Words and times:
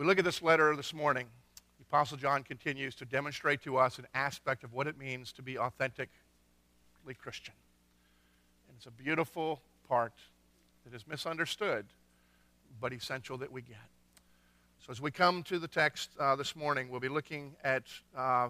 we 0.00 0.06
look 0.06 0.18
at 0.18 0.24
this 0.24 0.40
letter 0.40 0.74
this 0.76 0.94
morning, 0.94 1.26
the 1.78 1.82
Apostle 1.82 2.16
John 2.16 2.42
continues 2.42 2.94
to 2.94 3.04
demonstrate 3.04 3.60
to 3.64 3.76
us 3.76 3.98
an 3.98 4.06
aspect 4.14 4.64
of 4.64 4.72
what 4.72 4.86
it 4.86 4.96
means 4.96 5.30
to 5.32 5.42
be 5.42 5.58
authentically 5.58 6.08
Christian. 7.18 7.52
And 8.66 8.78
it's 8.78 8.86
a 8.86 8.90
beautiful 8.90 9.60
part 9.86 10.14
that 10.86 10.96
is 10.96 11.06
misunderstood, 11.06 11.84
but 12.80 12.94
essential 12.94 13.36
that 13.36 13.52
we 13.52 13.60
get. 13.60 13.76
So 14.78 14.90
as 14.90 15.02
we 15.02 15.10
come 15.10 15.42
to 15.42 15.58
the 15.58 15.68
text 15.68 16.12
uh, 16.18 16.34
this 16.34 16.56
morning, 16.56 16.88
we'll 16.88 17.00
be 17.00 17.10
looking 17.10 17.54
at 17.62 17.82
uh, 18.16 18.48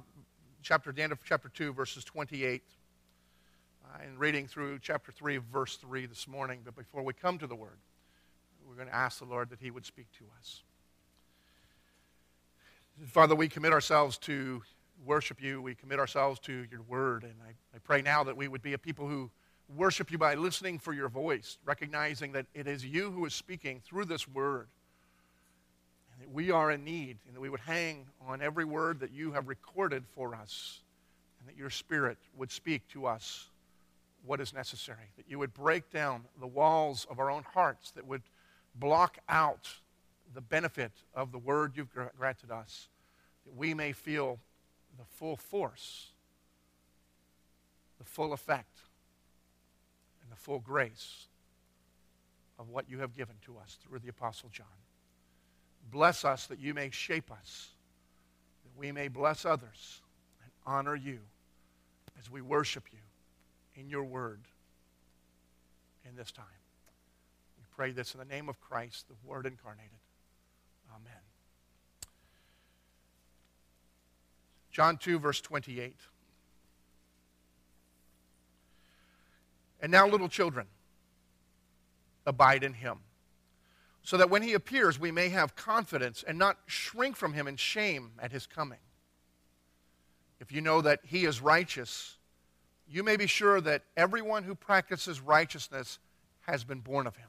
chapter, 0.62 0.92
the 0.92 1.02
end 1.02 1.10
of 1.10 1.18
chapter 1.24 1.48
2, 1.48 1.72
verses 1.72 2.04
28, 2.04 2.62
uh, 3.82 4.04
and 4.04 4.20
reading 4.20 4.46
through 4.46 4.78
chapter 4.78 5.10
3, 5.10 5.38
verse 5.52 5.74
3 5.78 6.06
this 6.06 6.28
morning. 6.28 6.60
But 6.64 6.76
before 6.76 7.02
we 7.02 7.12
come 7.12 7.38
to 7.38 7.48
the 7.48 7.56
word, 7.56 7.80
we're 8.68 8.76
going 8.76 8.86
to 8.86 8.94
ask 8.94 9.18
the 9.18 9.24
Lord 9.24 9.50
that 9.50 9.58
he 9.58 9.72
would 9.72 9.84
speak 9.84 10.06
to 10.12 10.24
us. 10.38 10.62
Father, 13.06 13.34
we 13.34 13.48
commit 13.48 13.72
ourselves 13.72 14.18
to 14.18 14.62
worship 15.06 15.42
you. 15.42 15.62
We 15.62 15.74
commit 15.74 15.98
ourselves 15.98 16.38
to 16.40 16.66
your 16.70 16.82
word. 16.82 17.22
And 17.22 17.34
I, 17.46 17.50
I 17.74 17.78
pray 17.82 18.02
now 18.02 18.24
that 18.24 18.36
we 18.36 18.46
would 18.46 18.62
be 18.62 18.74
a 18.74 18.78
people 18.78 19.08
who 19.08 19.30
worship 19.74 20.10
you 20.10 20.18
by 20.18 20.34
listening 20.34 20.78
for 20.78 20.92
your 20.92 21.08
voice, 21.08 21.58
recognizing 21.64 22.32
that 22.32 22.46
it 22.54 22.66
is 22.66 22.84
you 22.84 23.10
who 23.10 23.24
is 23.24 23.34
speaking 23.34 23.80
through 23.84 24.04
this 24.04 24.28
word. 24.28 24.66
And 26.12 26.22
that 26.22 26.34
we 26.34 26.50
are 26.50 26.70
in 26.70 26.84
need, 26.84 27.16
and 27.26 27.34
that 27.34 27.40
we 27.40 27.48
would 27.48 27.60
hang 27.60 28.06
on 28.26 28.42
every 28.42 28.64
word 28.66 29.00
that 29.00 29.12
you 29.12 29.32
have 29.32 29.48
recorded 29.48 30.04
for 30.14 30.34
us, 30.34 30.80
and 31.38 31.48
that 31.48 31.56
your 31.56 31.70
spirit 31.70 32.18
would 32.36 32.50
speak 32.50 32.86
to 32.88 33.06
us 33.06 33.48
what 34.26 34.40
is 34.40 34.52
necessary. 34.52 35.08
That 35.16 35.24
you 35.26 35.38
would 35.38 35.54
break 35.54 35.90
down 35.90 36.24
the 36.38 36.46
walls 36.46 37.06
of 37.10 37.18
our 37.18 37.30
own 37.30 37.44
hearts, 37.54 37.92
that 37.92 38.06
would 38.06 38.22
block 38.74 39.18
out 39.28 39.68
the 40.34 40.40
benefit 40.40 40.92
of 41.14 41.32
the 41.32 41.38
word 41.38 41.72
you've 41.76 41.92
granted 42.16 42.50
us, 42.50 42.88
that 43.44 43.56
we 43.56 43.74
may 43.74 43.92
feel 43.92 44.38
the 44.98 45.04
full 45.04 45.36
force, 45.36 46.08
the 47.98 48.04
full 48.04 48.32
effect, 48.32 48.78
and 50.22 50.30
the 50.30 50.36
full 50.36 50.58
grace 50.58 51.26
of 52.58 52.68
what 52.68 52.88
you 52.88 52.98
have 52.98 53.16
given 53.16 53.34
to 53.44 53.56
us 53.58 53.78
through 53.82 53.98
the 53.98 54.08
Apostle 54.08 54.50
John. 54.52 54.66
Bless 55.90 56.24
us 56.24 56.46
that 56.46 56.58
you 56.58 56.74
may 56.74 56.90
shape 56.90 57.32
us, 57.32 57.68
that 58.64 58.78
we 58.78 58.92
may 58.92 59.08
bless 59.08 59.44
others 59.44 60.02
and 60.42 60.50
honor 60.66 60.94
you 60.94 61.18
as 62.18 62.30
we 62.30 62.42
worship 62.42 62.84
you 62.92 62.98
in 63.80 63.88
your 63.88 64.04
word 64.04 64.40
in 66.08 66.16
this 66.16 66.30
time. 66.30 66.44
We 67.58 67.64
pray 67.74 67.92
this 67.92 68.14
in 68.14 68.18
the 68.18 68.26
name 68.26 68.48
of 68.48 68.60
Christ, 68.60 69.06
the 69.08 69.14
Word 69.26 69.46
incarnated. 69.46 69.98
Amen. 71.00 71.20
John 74.70 74.96
2, 74.96 75.18
verse 75.18 75.40
28. 75.40 75.96
And 79.80 79.90
now, 79.90 80.06
little 80.06 80.28
children, 80.28 80.66
abide 82.26 82.62
in 82.62 82.74
him, 82.74 82.98
so 84.02 84.16
that 84.18 84.30
when 84.30 84.42
he 84.42 84.52
appears, 84.52 84.98
we 84.98 85.10
may 85.10 85.30
have 85.30 85.56
confidence 85.56 86.22
and 86.26 86.38
not 86.38 86.58
shrink 86.66 87.16
from 87.16 87.32
him 87.32 87.48
in 87.48 87.56
shame 87.56 88.12
at 88.18 88.30
his 88.30 88.46
coming. 88.46 88.78
If 90.38 90.52
you 90.52 90.60
know 90.60 90.80
that 90.82 91.00
he 91.04 91.24
is 91.24 91.40
righteous, 91.40 92.16
you 92.88 93.02
may 93.02 93.16
be 93.16 93.26
sure 93.26 93.60
that 93.60 93.84
everyone 93.96 94.42
who 94.42 94.54
practices 94.54 95.20
righteousness 95.20 95.98
has 96.42 96.64
been 96.64 96.80
born 96.80 97.06
of 97.06 97.16
him. 97.16 97.28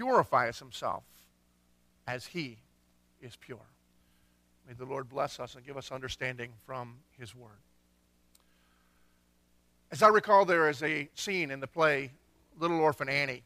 purifies 0.00 0.58
himself 0.58 1.02
as 2.06 2.24
he 2.26 2.56
is 3.20 3.36
pure. 3.36 3.58
May 4.66 4.72
the 4.72 4.86
Lord 4.86 5.10
bless 5.10 5.38
us 5.38 5.54
and 5.54 5.66
give 5.66 5.76
us 5.76 5.92
understanding 5.92 6.52
from 6.64 6.96
his 7.18 7.34
word. 7.34 7.60
As 9.92 10.02
I 10.02 10.08
recall, 10.08 10.46
there 10.46 10.70
is 10.70 10.82
a 10.82 11.08
scene 11.14 11.50
in 11.50 11.60
the 11.60 11.66
play 11.66 12.12
Little 12.58 12.80
Orphan 12.80 13.10
Annie. 13.10 13.42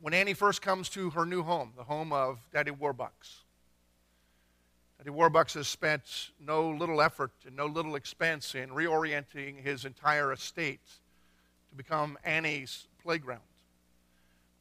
When 0.00 0.14
Annie 0.14 0.34
first 0.34 0.62
comes 0.62 0.88
to 0.90 1.10
her 1.10 1.24
new 1.24 1.42
home, 1.42 1.72
the 1.76 1.84
home 1.84 2.12
of 2.12 2.38
Daddy 2.52 2.70
Warbucks. 2.70 3.42
Daddy 4.98 5.10
Warbucks 5.10 5.54
has 5.54 5.66
spent 5.66 6.30
no 6.38 6.70
little 6.70 7.02
effort 7.02 7.32
and 7.46 7.56
no 7.56 7.66
little 7.66 7.96
expense 7.96 8.54
in 8.54 8.70
reorienting 8.70 9.60
his 9.60 9.84
entire 9.84 10.32
estate 10.32 10.86
to 11.70 11.74
become 11.74 12.16
Annie's 12.22 12.86
playground. 13.02 13.42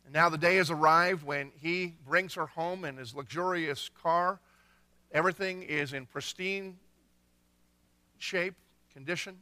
And 0.06 0.14
now 0.14 0.30
the 0.30 0.38
day 0.38 0.58
has 0.58 0.72
arrived 0.72 1.24
when 1.24 1.52
he 1.60 1.96
brings 2.06 2.34
her 2.34 2.48
home 2.48 2.86
in 2.86 2.98
his 2.98 3.16
luxurious 3.16 3.90
car. 4.02 4.40
Everything 5.12 5.64
is 5.64 5.94
in 5.94 6.06
pristine 6.06 6.78
shape, 8.18 8.56
condition. 8.94 9.38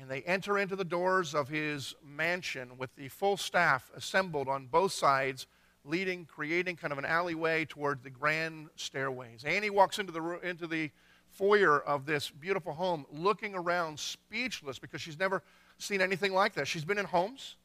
And 0.00 0.10
they 0.10 0.22
enter 0.22 0.58
into 0.58 0.74
the 0.74 0.84
doors 0.84 1.34
of 1.34 1.48
his 1.48 1.94
mansion 2.04 2.78
with 2.78 2.94
the 2.96 3.08
full 3.08 3.36
staff 3.36 3.90
assembled 3.94 4.48
on 4.48 4.66
both 4.66 4.92
sides, 4.92 5.46
leading, 5.84 6.24
creating 6.24 6.76
kind 6.76 6.92
of 6.92 6.98
an 6.98 7.04
alleyway 7.04 7.64
toward 7.64 8.02
the 8.02 8.10
grand 8.10 8.68
stairways. 8.76 9.44
Annie 9.44 9.70
walks 9.70 9.98
into 9.98 10.12
the, 10.12 10.40
into 10.42 10.66
the 10.66 10.90
foyer 11.28 11.80
of 11.80 12.06
this 12.06 12.30
beautiful 12.30 12.72
home, 12.72 13.06
looking 13.12 13.54
around, 13.54 13.98
speechless, 13.98 14.78
because 14.78 15.00
she's 15.00 15.18
never 15.18 15.42
seen 15.78 16.00
anything 16.00 16.32
like 16.32 16.54
this. 16.54 16.68
She's 16.68 16.84
been 16.84 16.98
in 16.98 17.06
homes 17.06 17.56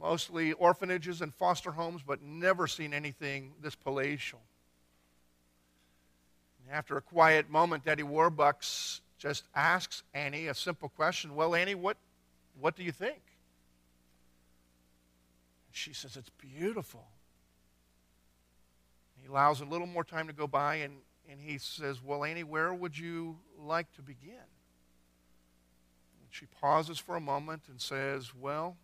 mostly 0.00 0.52
orphanages 0.52 1.20
and 1.20 1.32
foster 1.34 1.72
homes, 1.72 2.02
but 2.06 2.22
never 2.22 2.66
seen 2.66 2.92
anything 2.92 3.52
this 3.60 3.74
palatial. 3.74 4.40
After 6.70 6.96
a 6.96 7.02
quiet 7.02 7.50
moment, 7.50 7.84
Daddy 7.84 8.02
Warbucks 8.02 9.00
just 9.18 9.44
asks 9.54 10.02
Annie 10.14 10.46
a 10.48 10.54
simple 10.54 10.88
question 10.88 11.34
Well, 11.34 11.54
Annie, 11.54 11.74
what, 11.74 11.96
what 12.58 12.76
do 12.76 12.82
you 12.82 12.92
think? 12.92 13.20
She 15.70 15.92
says, 15.92 16.16
It's 16.16 16.30
beautiful. 16.30 17.04
He 19.20 19.28
allows 19.28 19.60
a 19.60 19.64
little 19.64 19.86
more 19.86 20.02
time 20.02 20.26
to 20.26 20.32
go 20.32 20.46
by, 20.46 20.76
and, 20.76 20.94
and 21.30 21.40
he 21.40 21.58
says, 21.58 22.02
Well, 22.02 22.24
Annie, 22.24 22.44
where 22.44 22.72
would 22.72 22.98
you 22.98 23.36
like 23.58 23.92
to 23.94 24.02
begin? 24.02 24.32
And 24.32 24.40
she 26.30 26.46
pauses 26.60 26.98
for 26.98 27.16
a 27.16 27.20
moment 27.20 27.62
and 27.68 27.80
says, 27.80 28.34
Well, 28.34 28.76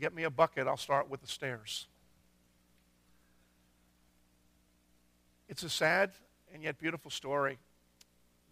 Get 0.00 0.14
me 0.14 0.24
a 0.24 0.30
bucket, 0.30 0.66
I'll 0.66 0.76
start 0.76 1.08
with 1.08 1.20
the 1.20 1.26
stairs. 1.26 1.86
It's 5.48 5.62
a 5.62 5.68
sad 5.68 6.12
and 6.52 6.62
yet 6.62 6.78
beautiful 6.78 7.10
story 7.10 7.58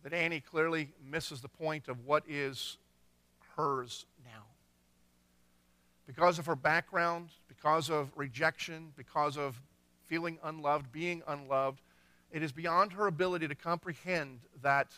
that 0.03 0.13
Annie 0.13 0.41
clearly 0.41 0.91
misses 1.05 1.41
the 1.41 1.49
point 1.49 1.89
of 1.89 2.07
what 2.07 2.25
is 2.29 2.79
hers 3.57 4.07
now. 4.25 4.45
Because 6.07 6.39
of 6.39 6.47
her 6.47 6.57
background, 6.57 7.31
because 7.49 7.91
of 7.91 8.11
rejection, 8.17 8.93
because 8.97 9.37
of 9.37 9.61
feeling 10.07 10.39
unloved, 10.43 10.91
being 10.93 11.23
unloved, 11.27 11.81
it 12.33 12.43
is 12.43 12.53
beyond 12.53 12.93
her 12.93 13.07
ability 13.07 13.49
to 13.49 13.55
comprehend 13.55 14.41
that 14.63 14.89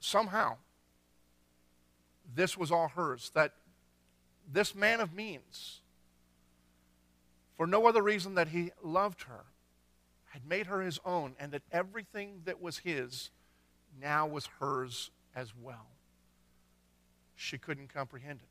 somehow 0.00 0.56
this 2.34 2.56
was 2.56 2.70
all 2.70 2.88
hers, 2.88 3.30
that 3.34 3.52
this 4.50 4.74
man 4.74 5.00
of 5.00 5.14
means, 5.14 5.80
for 7.56 7.66
no 7.66 7.86
other 7.86 8.02
reason 8.02 8.34
that 8.34 8.48
he 8.48 8.70
loved 8.82 9.22
her, 9.22 9.44
had 10.26 10.46
made 10.46 10.66
her 10.66 10.80
his 10.80 10.98
own, 11.04 11.34
and 11.38 11.52
that 11.52 11.62
everything 11.70 12.40
that 12.44 12.60
was 12.60 12.78
his 12.78 13.30
now 14.00 14.26
was 14.26 14.46
hers 14.58 15.10
as 15.36 15.52
well. 15.60 15.86
She 17.34 17.58
couldn't 17.58 17.92
comprehend 17.92 18.40
it. 18.40 18.48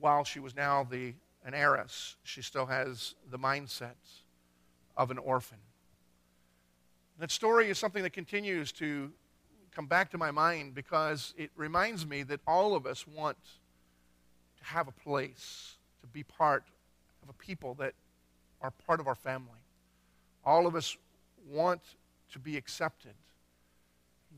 While 0.00 0.24
she 0.24 0.40
was 0.40 0.56
now 0.56 0.84
the, 0.84 1.14
an 1.44 1.54
heiress, 1.54 2.16
she 2.24 2.42
still 2.42 2.66
has 2.66 3.14
the 3.30 3.38
mindset 3.38 3.94
of 4.96 5.10
an 5.10 5.18
orphan. 5.18 5.58
That 7.18 7.30
story 7.30 7.68
is 7.70 7.78
something 7.78 8.02
that 8.02 8.12
continues 8.12 8.72
to 8.72 9.12
come 9.70 9.86
back 9.86 10.10
to 10.10 10.18
my 10.18 10.30
mind 10.30 10.74
because 10.74 11.34
it 11.36 11.50
reminds 11.56 12.04
me 12.04 12.22
that 12.24 12.40
all 12.46 12.74
of 12.74 12.84
us 12.84 13.06
want 13.06 13.38
to 14.62 14.68
have 14.68 14.88
a 14.88 14.92
place, 14.92 15.76
to 16.00 16.06
be 16.08 16.22
part 16.22 16.64
of 17.22 17.28
a 17.28 17.32
people 17.34 17.74
that 17.74 17.94
are 18.60 18.70
part 18.86 19.00
of 19.00 19.06
our 19.06 19.14
family. 19.14 19.48
All 20.44 20.66
of 20.66 20.74
us 20.74 20.96
want 21.50 21.80
to 22.32 22.38
be 22.38 22.56
accepted. 22.56 23.12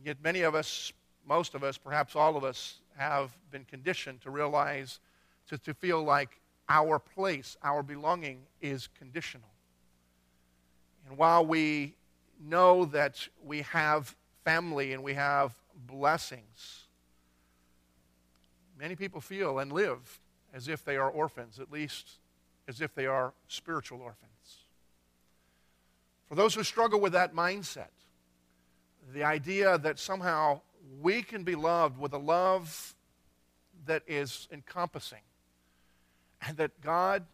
Yet 0.05 0.17
many 0.23 0.43
of 0.43 0.55
us, 0.55 0.93
most 1.27 1.55
of 1.55 1.63
us, 1.63 1.79
perhaps 1.79 2.17
all 2.17 2.37
of 2.37 2.45
us, 2.45 2.81
have 2.97 3.37
been 3.51 3.65
conditioned 3.65 4.21
to 4.23 4.31
realize, 4.31 5.01
to, 5.49 5.59
to 5.59 5.75
feel 5.75 6.03
like 6.03 6.41
our 6.69 6.99
place, 6.99 7.57
our 7.63 7.83
belonging 7.83 8.41
is 8.61 8.89
conditional. 8.99 9.49
And 11.09 11.19
while 11.19 11.45
we 11.45 11.95
know 12.43 12.85
that 12.87 13.29
we 13.45 13.63
have 13.63 14.15
family 14.45 14.93
and 14.93 15.03
we 15.03 15.15
have 15.15 15.55
blessings, 15.87 16.84
many 18.79 18.97
people 18.97 19.21
feel 19.21 19.59
and 19.59 19.73
live 19.73 20.21
as 20.53 20.69
if 20.69 20.85
they 20.85 20.97
are 20.97 21.11
orphans, 21.11 21.59
at 21.59 21.71
least 21.71 22.19
as 22.69 22.81
if 22.81 22.95
they 22.95 23.07
are 23.07 23.33
spiritual 23.49 24.01
orphans. 24.01 24.31
For 26.29 26.35
those 26.35 26.55
who 26.55 26.63
struggle 26.63 27.01
with 27.01 27.13
that 27.13 27.35
mindset, 27.35 27.91
the 29.13 29.25
idea 29.25 29.79
that 29.79 29.99
somehow 29.99 30.61
we 31.01 31.23
can 31.23 31.45
be 31.45 31.55
loved 31.55 31.99
with 31.99 32.13
a 32.13 32.19
love 32.19 32.95
that 33.87 34.03
is 34.07 34.49
encompassing, 34.51 35.21
and 36.47 36.57
that 36.57 36.81
God 36.81 37.25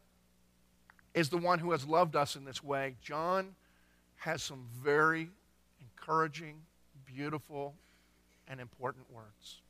is 1.15 1.29
the 1.29 1.39
one 1.39 1.59
who 1.59 1.73
has 1.73 1.87
loved 1.87 2.17
us 2.17 2.37
in 2.37 2.45
this 2.45 2.63
way, 2.63 2.97
John 3.01 3.55
has 4.17 4.43
some 4.43 4.67
very 4.83 5.31
encouraging, 5.81 6.57
beautiful, 7.07 7.75
and 8.49 8.61
important 8.61 9.07
words. 9.13 9.61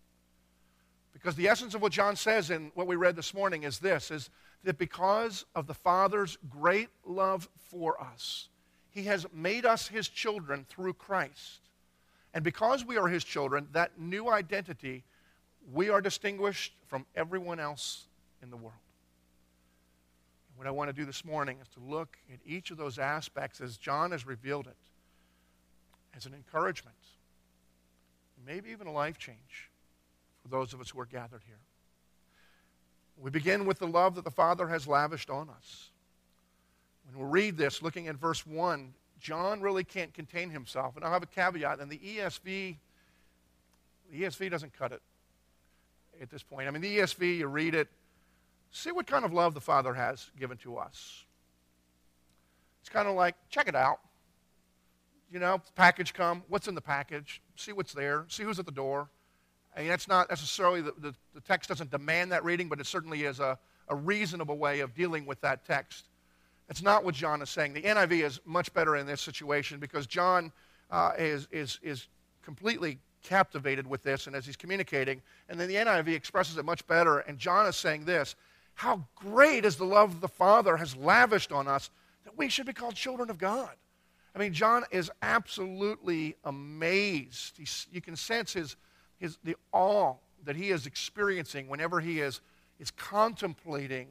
Because 1.21 1.37
the 1.37 1.49
essence 1.49 1.75
of 1.75 1.83
what 1.83 1.93
John 1.93 2.17
says 2.17 2.51
in 2.51 2.73
what 2.75 2.87
we 2.87 2.97
read 2.97 3.15
this 3.15 3.35
morning 3.35 3.65
is 3.65 3.79
this 3.79 4.11
is 4.11 4.31
that 4.65 4.79
because 4.79 5.45
of 5.55 5.67
the 5.67 5.75
Father's 5.75 6.39
great 6.49 6.89
love 7.05 7.49
for 7.71 8.01
us, 8.01 8.49
he 8.91 9.05
has 9.05 9.27
made 9.35 9.67
us 9.67 9.87
his 9.87 10.09
children 10.09 10.65
through 10.71 10.95
Christ. 10.95 11.61
And 12.33 12.43
because 12.43 12.87
we 12.87 12.97
are 12.97 13.07
his 13.07 13.23
children, 13.23 13.69
that 13.73 14.01
new 14.01 14.31
identity, 14.31 15.05
we 15.71 15.91
are 15.91 16.01
distinguished 16.01 16.73
from 16.87 17.05
everyone 17.15 17.61
else 17.61 18.07
in 18.43 18.49
the 18.49 18.57
world. 18.57 18.73
What 20.57 20.67
I 20.67 20.71
want 20.71 20.89
to 20.89 20.95
do 20.95 21.05
this 21.05 21.25
morning 21.25 21.59
is 21.61 21.69
to 21.69 21.81
look 21.81 22.17
at 22.33 22.39
each 22.47 22.71
of 22.71 22.79
those 22.79 22.99
aspects 22.99 23.61
as 23.61 23.77
John 23.77 24.13
has 24.13 24.27
revealed 24.27 24.67
it 24.67 24.77
as 26.17 26.25
an 26.25 26.33
encouragement, 26.33 26.97
maybe 28.47 28.71
even 28.71 28.87
a 28.87 28.93
life 28.93 29.19
change 29.19 29.71
for 30.43 30.49
those 30.49 30.73
of 30.73 30.81
us 30.81 30.91
who 30.91 31.01
are 31.01 31.07
gathered 31.07 31.43
here. 31.47 31.61
We 33.17 33.31
begin 33.31 33.67
with 33.67 33.79
the 33.79 33.87
love 33.87 34.15
that 34.15 34.25
the 34.25 34.31
Father 34.31 34.69
has 34.69 34.87
lavished 34.87 35.29
on 35.29 35.51
us. 35.51 35.91
When 37.13 37.27
we 37.27 37.31
read 37.31 37.57
this, 37.57 37.83
looking 37.83 38.09
at 38.09 38.17
verse 38.17 38.47
1, 38.47 38.95
John 39.21 39.61
really 39.61 39.85
can't 39.85 40.15
contain 40.15 40.51
himself. 40.51 40.97
And 40.97 41.05
I'll 41.05 41.13
have 41.13 41.23
a 41.23 41.27
caveat, 41.27 41.81
and 41.81 41.91
the 41.91 41.99
ESV, 41.99 42.77
the 44.11 44.23
ESV 44.23 44.51
doesn't 44.51 44.73
cut 44.73 44.93
it 44.93 45.03
at 46.21 46.31
this 46.31 46.43
point. 46.43 46.69
I 46.69 46.71
mean, 46.71 46.83
the 46.83 46.99
ESV, 46.99 47.39
you 47.39 47.47
read 47.47 47.75
it, 47.75 47.89
see 48.71 48.91
what 48.91 49.07
kind 49.07 49.25
of 49.25 49.33
love 49.33 49.55
the 49.55 49.61
Father 49.61 49.95
has 49.95 50.31
given 50.39 50.57
to 50.59 50.79
us. 50.79 51.25
It's 52.81 52.89
kind 52.89 53.09
of 53.09 53.15
like, 53.15 53.35
check 53.51 53.69
it 53.69 53.75
out. 53.75 54.01
You 55.31 55.39
know, 55.39 55.61
package 55.77 56.15
come, 56.15 56.43
what's 56.49 56.67
in 56.67 56.75
the 56.75 56.81
package? 56.81 57.41
See 57.55 57.73
what's 57.73 57.93
there, 57.93 58.25
see 58.29 58.43
who's 58.43 58.59
at 58.59 58.67
the 58.67 58.73
door. 58.73 59.09
I 59.77 59.81
mean, 59.81 59.89
that's 59.89 60.09
not 60.09 60.29
necessarily, 60.29 60.81
the, 60.81 60.93
the, 60.99 61.15
the 61.35 61.41
text 61.41 61.69
doesn't 61.69 61.91
demand 61.91 62.33
that 62.33 62.45
reading, 62.45 62.69
but 62.69 62.81
it 62.81 62.87
certainly 62.87 63.23
is 63.23 63.41
a, 63.41 63.59
a 63.89 63.95
reasonable 63.95 64.59
way 64.59 64.81
of 64.81 64.95
dealing 64.95 65.27
with 65.27 65.41
that 65.43 65.65
text. 65.65 66.09
That's 66.69 66.83
not 66.83 67.05
what 67.05 67.15
John 67.15 67.43
is 67.43 67.51
saying. 67.51 67.75
The 67.75 67.83
NIV 67.83 68.25
is 68.25 68.41
much 68.45 68.73
better 68.73 68.97
in 68.97 69.07
this 69.07 69.21
situation 69.21 69.79
because 69.79 70.07
John 70.07 70.53
uh, 70.91 71.13
is, 71.19 71.49
is, 71.51 71.79
is 71.83 72.09
completely 72.43 72.99
captivated 73.23 73.87
with 73.87 74.03
this 74.03 74.27
and 74.27 74.35
as 74.35 74.47
he's 74.47 74.57
communicating. 74.57 75.21
And 75.49 75.59
then 75.59 75.69
the 75.69 75.75
NIV 75.75 76.09
expresses 76.09 76.57
it 76.57 76.65
much 76.65 76.87
better. 76.87 77.19
And 77.19 77.39
John 77.39 77.67
is 77.67 77.77
saying 77.77 78.05
this 78.05 78.35
How 78.75 79.05
great 79.15 79.65
is 79.65 79.77
the 79.77 79.85
love 79.85 80.21
the 80.21 80.29
Father 80.29 80.77
has 80.77 80.97
lavished 80.97 81.53
on 81.53 81.69
us 81.69 81.91
that 82.25 82.37
we 82.37 82.49
should 82.49 82.67
be 82.67 82.73
called 82.73 82.95
children 82.95 83.31
of 83.31 83.39
God. 83.39 83.75
I 84.35 84.39
mean, 84.39 84.53
John 84.53 84.85
is 84.91 85.11
absolutely 85.23 86.37
amazed. 86.45 87.57
He's, 87.57 87.87
you 87.91 88.01
can 88.01 88.15
sense 88.15 88.53
his, 88.53 88.77
his, 89.21 89.39
the 89.45 89.57
awe 89.73 90.15
that 90.45 90.57
he 90.57 90.71
is 90.71 90.87
experiencing 90.87 91.69
whenever 91.69 92.01
he 92.01 92.21
is, 92.21 92.41
is 92.79 92.91
contemplating 92.91 94.09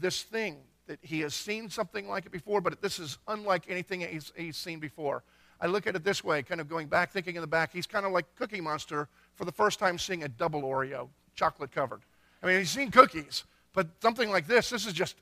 this 0.00 0.22
thing 0.22 0.58
that 0.86 0.98
he 1.02 1.20
has 1.20 1.34
seen 1.34 1.68
something 1.68 2.08
like 2.08 2.26
it 2.26 2.32
before, 2.32 2.60
but 2.60 2.80
this 2.82 2.98
is 2.98 3.18
unlike 3.28 3.64
anything 3.68 4.00
he's, 4.00 4.32
he's 4.36 4.56
seen 4.56 4.78
before. 4.78 5.22
I 5.60 5.66
look 5.66 5.86
at 5.86 5.94
it 5.94 6.04
this 6.04 6.22
way, 6.22 6.42
kind 6.42 6.60
of 6.60 6.68
going 6.68 6.88
back, 6.88 7.12
thinking 7.12 7.36
in 7.36 7.40
the 7.40 7.46
back, 7.46 7.72
he's 7.72 7.86
kind 7.86 8.04
of 8.04 8.12
like 8.12 8.26
Cookie 8.36 8.60
Monster 8.60 9.08
for 9.34 9.44
the 9.44 9.52
first 9.52 9.78
time 9.78 9.98
seeing 9.98 10.24
a 10.24 10.28
double 10.28 10.62
Oreo, 10.62 11.08
chocolate 11.34 11.72
covered. 11.72 12.02
I 12.42 12.46
mean, 12.46 12.58
he's 12.58 12.70
seen 12.70 12.90
cookies, 12.90 13.44
but 13.72 13.86
something 14.00 14.28
like 14.28 14.46
this, 14.46 14.70
this 14.70 14.86
is 14.86 14.92
just 14.92 15.16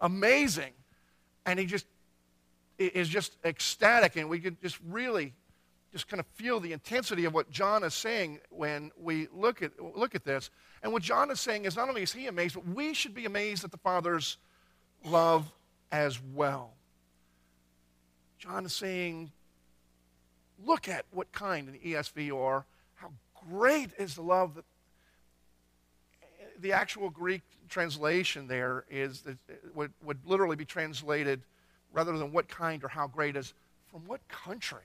amazing. 0.00 0.72
And 1.46 1.58
he 1.58 1.66
just 1.66 1.86
is 2.78 3.08
just 3.08 3.36
ecstatic, 3.44 4.16
and 4.16 4.28
we 4.28 4.40
can 4.40 4.56
just 4.62 4.78
really 4.88 5.34
just 5.94 6.08
kind 6.08 6.18
of 6.18 6.26
feel 6.34 6.58
the 6.58 6.72
intensity 6.72 7.24
of 7.24 7.32
what 7.32 7.52
John 7.52 7.84
is 7.84 7.94
saying 7.94 8.40
when 8.50 8.90
we 9.00 9.28
look 9.32 9.62
at, 9.62 9.70
look 9.80 10.16
at 10.16 10.24
this. 10.24 10.50
And 10.82 10.92
what 10.92 11.02
John 11.02 11.30
is 11.30 11.40
saying 11.40 11.66
is 11.66 11.76
not 11.76 11.88
only 11.88 12.02
is 12.02 12.12
he 12.12 12.26
amazed, 12.26 12.56
but 12.56 12.66
we 12.66 12.94
should 12.94 13.14
be 13.14 13.26
amazed 13.26 13.62
at 13.62 13.70
the 13.70 13.78
Father's 13.78 14.36
love 15.04 15.52
as 15.92 16.18
well. 16.34 16.72
John 18.38 18.66
is 18.66 18.72
saying, 18.72 19.30
look 20.66 20.88
at 20.88 21.04
what 21.12 21.30
kind 21.30 21.68
in 21.68 21.74
the 21.74 21.78
ESV 21.78 22.34
or 22.34 22.66
how 22.96 23.12
great 23.48 23.90
is 23.96 24.16
the 24.16 24.22
love 24.22 24.56
that 24.56 24.64
the 26.58 26.72
actual 26.72 27.08
Greek 27.08 27.42
translation 27.68 28.48
there 28.48 28.84
is 28.90 29.22
that 29.22 29.36
uh, 29.48 29.54
would, 29.74 29.92
would 30.02 30.18
literally 30.26 30.56
be 30.56 30.64
translated 30.64 31.42
rather 31.92 32.18
than 32.18 32.32
what 32.32 32.48
kind 32.48 32.82
or 32.82 32.88
how 32.88 33.06
great 33.06 33.36
is 33.36 33.54
from 33.92 34.00
what 34.06 34.26
country? 34.26 34.82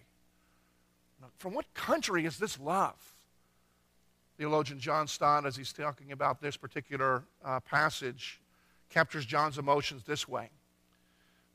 From 1.39 1.53
what 1.53 1.73
country 1.73 2.25
is 2.25 2.37
this 2.37 2.59
love? 2.59 3.15
Theologian 4.37 4.79
John 4.79 5.07
Stott, 5.07 5.45
as 5.45 5.55
he's 5.55 5.73
talking 5.73 6.11
about 6.11 6.41
this 6.41 6.57
particular 6.57 7.23
uh, 7.43 7.61
passage, 7.61 8.41
captures 8.89 9.25
John's 9.25 9.57
emotions 9.57 10.03
this 10.03 10.27
way 10.27 10.49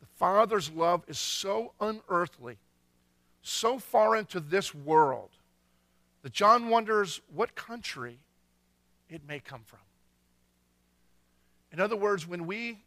The 0.01 0.07
Father's 0.17 0.71
love 0.71 1.05
is 1.07 1.19
so 1.19 1.73
unearthly, 1.81 2.57
so 3.43 3.79
far 3.79 4.17
into 4.17 4.41
this 4.41 4.75
world, 4.75 5.31
that 6.23 6.33
John 6.33 6.71
wonders 6.71 7.21
what 7.35 7.55
country 7.55 8.19
it 9.11 9.21
may 9.29 9.39
come 9.39 9.63
from. 9.67 9.81
In 11.73 11.81
other 11.81 11.97
words, 11.97 12.27
when 12.27 12.47
we 12.47 12.79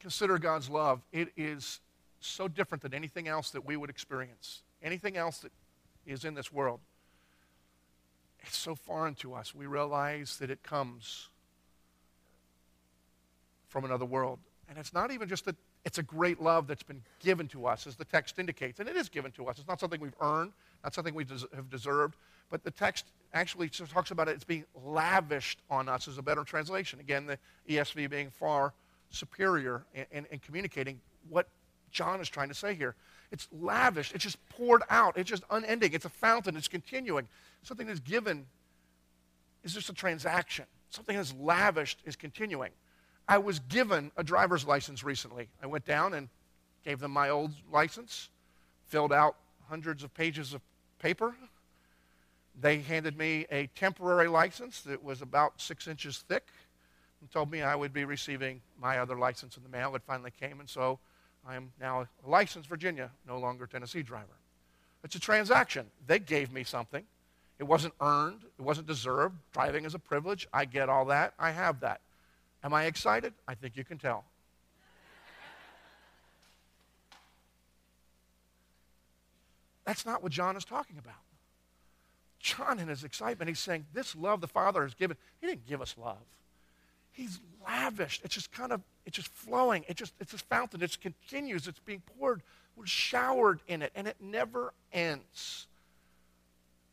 consider 0.00 0.38
God's 0.38 0.70
love, 0.70 1.02
it 1.12 1.28
is 1.36 1.80
so 2.20 2.48
different 2.48 2.80
than 2.80 2.94
anything 2.94 3.28
else 3.28 3.50
that 3.50 3.66
we 3.66 3.76
would 3.76 3.90
experience, 3.90 4.62
anything 4.82 5.18
else 5.18 5.38
that 5.38 5.52
is 6.06 6.24
in 6.24 6.34
this 6.34 6.52
world. 6.52 6.80
It's 8.40 8.56
so 8.56 8.74
foreign 8.74 9.14
to 9.16 9.34
us. 9.34 9.54
We 9.54 9.66
realize 9.66 10.36
that 10.38 10.50
it 10.50 10.62
comes 10.62 11.28
from 13.68 13.84
another 13.84 14.04
world. 14.04 14.38
And 14.68 14.78
it's 14.78 14.92
not 14.92 15.10
even 15.10 15.28
just 15.28 15.44
that 15.44 15.56
it's 15.84 15.98
a 15.98 16.02
great 16.02 16.40
love 16.40 16.66
that's 16.66 16.82
been 16.82 17.02
given 17.20 17.46
to 17.48 17.66
us, 17.66 17.86
as 17.86 17.96
the 17.96 18.04
text 18.04 18.38
indicates. 18.38 18.80
And 18.80 18.88
it 18.88 18.96
is 18.96 19.08
given 19.08 19.30
to 19.32 19.46
us. 19.46 19.58
It's 19.58 19.68
not 19.68 19.78
something 19.78 20.00
we've 20.00 20.16
earned, 20.20 20.52
not 20.82 20.94
something 20.94 21.14
we 21.14 21.24
des- 21.24 21.46
have 21.54 21.70
deserved. 21.70 22.16
But 22.50 22.64
the 22.64 22.70
text 22.70 23.06
actually 23.34 23.68
talks 23.68 24.10
about 24.10 24.28
it 24.28 24.36
as 24.36 24.44
being 24.44 24.64
lavished 24.84 25.60
on 25.70 25.88
us, 25.88 26.08
is 26.08 26.18
a 26.18 26.22
better 26.22 26.44
translation. 26.44 27.00
Again, 27.00 27.26
the 27.26 27.38
ESV 27.68 28.08
being 28.10 28.30
far 28.30 28.72
superior 29.10 29.84
in, 29.94 30.06
in, 30.10 30.26
in 30.30 30.38
communicating 30.38 31.00
what 31.28 31.48
John 31.90 32.20
is 32.20 32.28
trying 32.28 32.48
to 32.48 32.54
say 32.54 32.74
here. 32.74 32.94
It's 33.30 33.48
lavish. 33.52 34.12
it's 34.14 34.24
just 34.24 34.38
poured 34.50 34.82
out, 34.88 35.16
it's 35.16 35.28
just 35.28 35.42
unending, 35.50 35.92
it's 35.92 36.04
a 36.04 36.10
fountain, 36.10 36.56
it's 36.56 36.68
continuing. 36.68 37.28
Something 37.62 37.86
that's 37.86 38.00
given 38.00 38.46
is 39.64 39.74
just 39.74 39.88
a 39.88 39.92
transaction. 39.92 40.66
Something 40.90 41.16
that's 41.16 41.34
lavished 41.34 42.00
is 42.04 42.16
continuing. 42.16 42.70
I 43.28 43.38
was 43.38 43.58
given 43.58 44.12
a 44.16 44.22
driver's 44.22 44.64
license 44.64 45.02
recently. 45.02 45.48
I 45.62 45.66
went 45.66 45.84
down 45.84 46.14
and 46.14 46.28
gave 46.84 47.00
them 47.00 47.10
my 47.10 47.30
old 47.30 47.52
license, 47.72 48.30
filled 48.86 49.12
out 49.12 49.36
hundreds 49.68 50.04
of 50.04 50.14
pages 50.14 50.54
of 50.54 50.60
paper. 51.00 51.34
They 52.58 52.78
handed 52.78 53.18
me 53.18 53.46
a 53.50 53.66
temporary 53.74 54.28
license 54.28 54.80
that 54.82 55.02
was 55.02 55.20
about 55.20 55.60
six 55.60 55.88
inches 55.88 56.18
thick 56.18 56.46
and 57.20 57.30
told 57.30 57.50
me 57.50 57.62
I 57.62 57.74
would 57.74 57.92
be 57.92 58.04
receiving 58.04 58.60
my 58.80 58.98
other 58.98 59.18
license 59.18 59.56
in 59.56 59.64
the 59.64 59.68
mail. 59.68 59.94
It 59.96 60.02
finally 60.06 60.32
came, 60.40 60.60
and 60.60 60.68
so 60.68 61.00
I 61.46 61.54
am 61.54 61.72
now 61.80 62.02
a 62.02 62.08
licensed 62.28 62.68
Virginia, 62.68 63.10
no 63.26 63.38
longer 63.38 63.66
Tennessee 63.66 64.02
driver. 64.02 64.36
It's 65.04 65.14
a 65.14 65.20
transaction. 65.20 65.86
They 66.06 66.18
gave 66.18 66.52
me 66.52 66.64
something. 66.64 67.04
It 67.58 67.64
wasn't 67.64 67.94
earned, 68.00 68.42
it 68.58 68.62
wasn't 68.62 68.86
deserved. 68.86 69.36
Driving 69.52 69.84
is 69.84 69.94
a 69.94 69.98
privilege. 69.98 70.46
I 70.52 70.64
get 70.64 70.88
all 70.88 71.06
that. 71.06 71.34
I 71.38 71.52
have 71.52 71.80
that. 71.80 72.00
Am 72.62 72.74
I 72.74 72.84
excited? 72.84 73.32
I 73.46 73.54
think 73.54 73.76
you 73.76 73.84
can 73.84 73.98
tell. 73.98 74.24
That's 79.84 80.04
not 80.04 80.22
what 80.22 80.32
John 80.32 80.56
is 80.56 80.64
talking 80.64 80.98
about. 80.98 81.14
John, 82.40 82.80
in 82.80 82.88
his 82.88 83.04
excitement, 83.04 83.48
he's 83.48 83.60
saying, 83.60 83.86
This 83.94 84.16
love 84.16 84.40
the 84.40 84.48
Father 84.48 84.82
has 84.82 84.94
given, 84.94 85.16
He 85.40 85.46
didn't 85.46 85.66
give 85.66 85.80
us 85.80 85.94
love. 85.96 86.18
He's 87.16 87.40
lavished. 87.66 88.22
It's 88.24 88.34
just 88.34 88.52
kind 88.52 88.72
of, 88.72 88.82
it's 89.06 89.16
just 89.16 89.28
flowing. 89.28 89.86
It 89.88 89.96
just, 89.96 90.12
it's 90.20 90.34
a 90.34 90.38
fountain. 90.38 90.82
It 90.82 91.00
continues. 91.00 91.66
It's 91.66 91.78
being 91.78 92.02
poured. 92.18 92.42
We're 92.76 92.84
showered 92.84 93.60
in 93.66 93.80
it, 93.80 93.90
and 93.94 94.06
it 94.06 94.16
never 94.20 94.74
ends. 94.92 95.66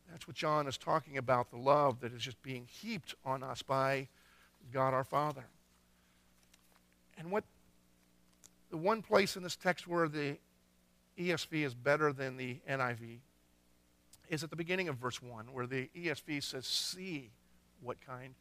That's 0.10 0.26
what 0.26 0.38
John 0.38 0.66
is 0.66 0.78
talking 0.78 1.18
about 1.18 1.52
the 1.52 1.58
love 1.58 2.00
that 2.00 2.14
is 2.14 2.22
just 2.22 2.42
being 2.42 2.68
heaped 2.72 3.16
on 3.26 3.44
us 3.44 3.62
by 3.62 4.08
God 4.72 4.94
our 4.94 5.04
Father. 5.04 5.44
And 7.18 7.30
what 7.30 7.44
the 8.72 8.78
one 8.78 9.02
place 9.02 9.36
in 9.36 9.44
this 9.44 9.58
text 9.58 9.90
where 9.90 10.08
the 10.08 10.38
ESV 11.20 11.66
is 11.66 11.74
better 11.74 12.14
than 12.14 12.38
the 12.38 12.60
NIV 12.70 13.18
is 14.30 14.42
at 14.42 14.50
the 14.50 14.56
beginning 14.56 14.88
of 14.88 14.96
verse 14.96 15.22
1, 15.22 15.52
where 15.52 15.68
the 15.68 15.90
ESV 15.94 16.42
says, 16.42 16.66
See 16.66 17.30
what 17.82 17.98
kind. 18.00 18.36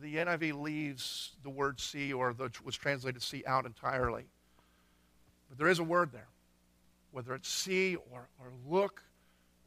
The 0.00 0.16
NIV 0.16 0.60
leaves 0.60 1.32
the 1.42 1.50
word 1.50 1.80
see, 1.80 2.12
or 2.12 2.32
the, 2.32 2.50
was 2.64 2.76
translated 2.76 3.22
see, 3.22 3.44
out 3.46 3.66
entirely. 3.66 4.24
But 5.48 5.58
there 5.58 5.68
is 5.68 5.78
a 5.78 5.84
word 5.84 6.12
there. 6.12 6.28
Whether 7.12 7.34
it's 7.34 7.48
see 7.48 7.96
or, 8.10 8.28
or 8.38 8.52
look, 8.68 9.02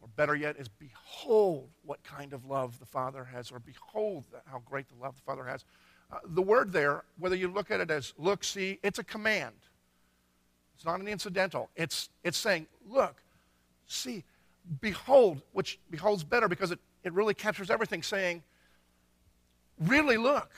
or 0.02 0.08
better 0.16 0.36
yet, 0.36 0.58
is 0.58 0.68
behold 0.68 1.70
what 1.84 2.04
kind 2.04 2.34
of 2.34 2.46
love 2.46 2.80
the 2.80 2.86
Father 2.86 3.26
has, 3.26 3.52
or 3.52 3.60
behold 3.60 4.24
how 4.46 4.62
great 4.66 4.88
the 4.88 4.96
love 4.96 5.16
the 5.16 5.22
Father 5.22 5.44
has. 5.46 5.66
Uh, 6.12 6.20
the 6.26 6.42
word 6.42 6.72
there, 6.72 7.04
whether 7.18 7.36
you 7.36 7.48
look 7.48 7.70
at 7.70 7.80
it 7.80 7.92
as 7.92 8.14
look, 8.18 8.44
see, 8.44 8.80
it's 8.84 9.00
a 9.00 9.04
command. 9.04 9.56
It's 10.76 10.86
not 10.86 11.00
an 11.00 11.08
incidental. 11.08 11.70
It's, 11.76 12.10
it's 12.24 12.38
saying, 12.38 12.68
look, 12.90 13.22
see, 13.88 14.24
behold, 14.82 15.42
which 15.52 15.80
beholds 15.90 16.24
better 16.24 16.48
because 16.48 16.72
it, 16.72 16.80
it 17.04 17.14
really 17.14 17.34
captures 17.34 17.70
everything, 17.70 18.04
saying, 18.04 18.44
really 19.80 20.18
look 20.18 20.52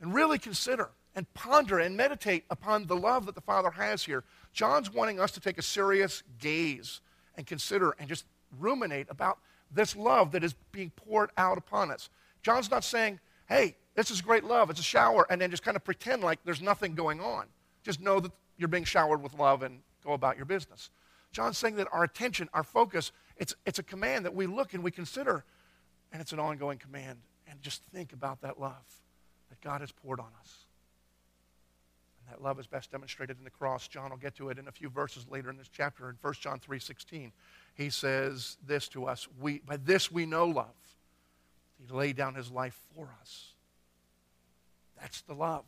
and 0.00 0.14
really 0.14 0.38
consider 0.38 0.90
and 1.14 1.32
ponder 1.34 1.78
and 1.78 1.96
meditate 1.96 2.44
upon 2.50 2.86
the 2.86 2.96
love 2.96 3.26
that 3.26 3.34
the 3.34 3.40
Father 3.40 3.70
has 3.70 4.04
here. 4.04 4.24
John's 4.52 4.92
wanting 4.92 5.20
us 5.20 5.32
to 5.32 5.40
take 5.40 5.58
a 5.58 5.62
serious 5.62 6.22
gaze 6.38 7.00
and 7.36 7.46
consider 7.46 7.94
and 7.98 8.08
just 8.08 8.24
ruminate 8.58 9.06
about 9.10 9.38
this 9.70 9.94
love 9.94 10.32
that 10.32 10.44
is 10.44 10.54
being 10.72 10.90
poured 10.90 11.30
out 11.36 11.58
upon 11.58 11.90
us. 11.90 12.10
John's 12.42 12.70
not 12.70 12.84
saying, 12.84 13.20
hey, 13.48 13.76
this 13.94 14.10
is 14.10 14.20
great 14.20 14.44
love, 14.44 14.70
it's 14.70 14.80
a 14.80 14.84
shower, 14.84 15.26
and 15.30 15.40
then 15.40 15.50
just 15.50 15.62
kind 15.62 15.76
of 15.76 15.84
pretend 15.84 16.22
like 16.22 16.38
there's 16.44 16.62
nothing 16.62 16.94
going 16.94 17.20
on. 17.20 17.46
Just 17.82 18.00
know 18.00 18.20
that 18.20 18.32
you're 18.56 18.68
being 18.68 18.84
showered 18.84 19.22
with 19.22 19.34
love 19.34 19.62
and 19.62 19.80
go 20.04 20.12
about 20.12 20.36
your 20.36 20.46
business. 20.46 20.90
John's 21.32 21.58
saying 21.58 21.76
that 21.76 21.88
our 21.92 22.04
attention, 22.04 22.48
our 22.52 22.62
focus, 22.62 23.12
it's, 23.36 23.54
it's 23.66 23.78
a 23.78 23.82
command 23.82 24.24
that 24.24 24.34
we 24.34 24.46
look 24.46 24.74
and 24.74 24.82
we 24.82 24.90
consider, 24.90 25.44
and 26.12 26.20
it's 26.20 26.32
an 26.32 26.38
ongoing 26.38 26.78
command. 26.78 27.18
And 27.50 27.60
just 27.60 27.82
think 27.92 28.12
about 28.12 28.40
that 28.42 28.60
love 28.60 28.84
that 29.48 29.60
God 29.60 29.80
has 29.80 29.90
poured 29.90 30.20
on 30.20 30.30
us. 30.40 30.66
And 32.20 32.32
that 32.32 32.42
love 32.42 32.60
is 32.60 32.66
best 32.66 32.92
demonstrated 32.92 33.38
in 33.38 33.44
the 33.44 33.50
cross. 33.50 33.88
John 33.88 34.10
will 34.10 34.16
get 34.16 34.36
to 34.36 34.50
it 34.50 34.58
in 34.58 34.68
a 34.68 34.72
few 34.72 34.88
verses 34.88 35.26
later 35.28 35.50
in 35.50 35.56
this 35.56 35.68
chapter. 35.68 36.08
In 36.08 36.16
1 36.20 36.34
John 36.34 36.60
3.16, 36.60 37.32
he 37.74 37.90
says 37.90 38.56
this 38.64 38.88
to 38.88 39.06
us, 39.06 39.26
we, 39.40 39.58
by 39.66 39.76
this 39.76 40.10
we 40.12 40.26
know 40.26 40.46
love. 40.46 40.66
He 41.78 41.92
laid 41.92 42.16
down 42.16 42.34
his 42.34 42.50
life 42.50 42.78
for 42.94 43.08
us. 43.20 43.54
That's 45.00 45.22
the 45.22 45.34
love. 45.34 45.64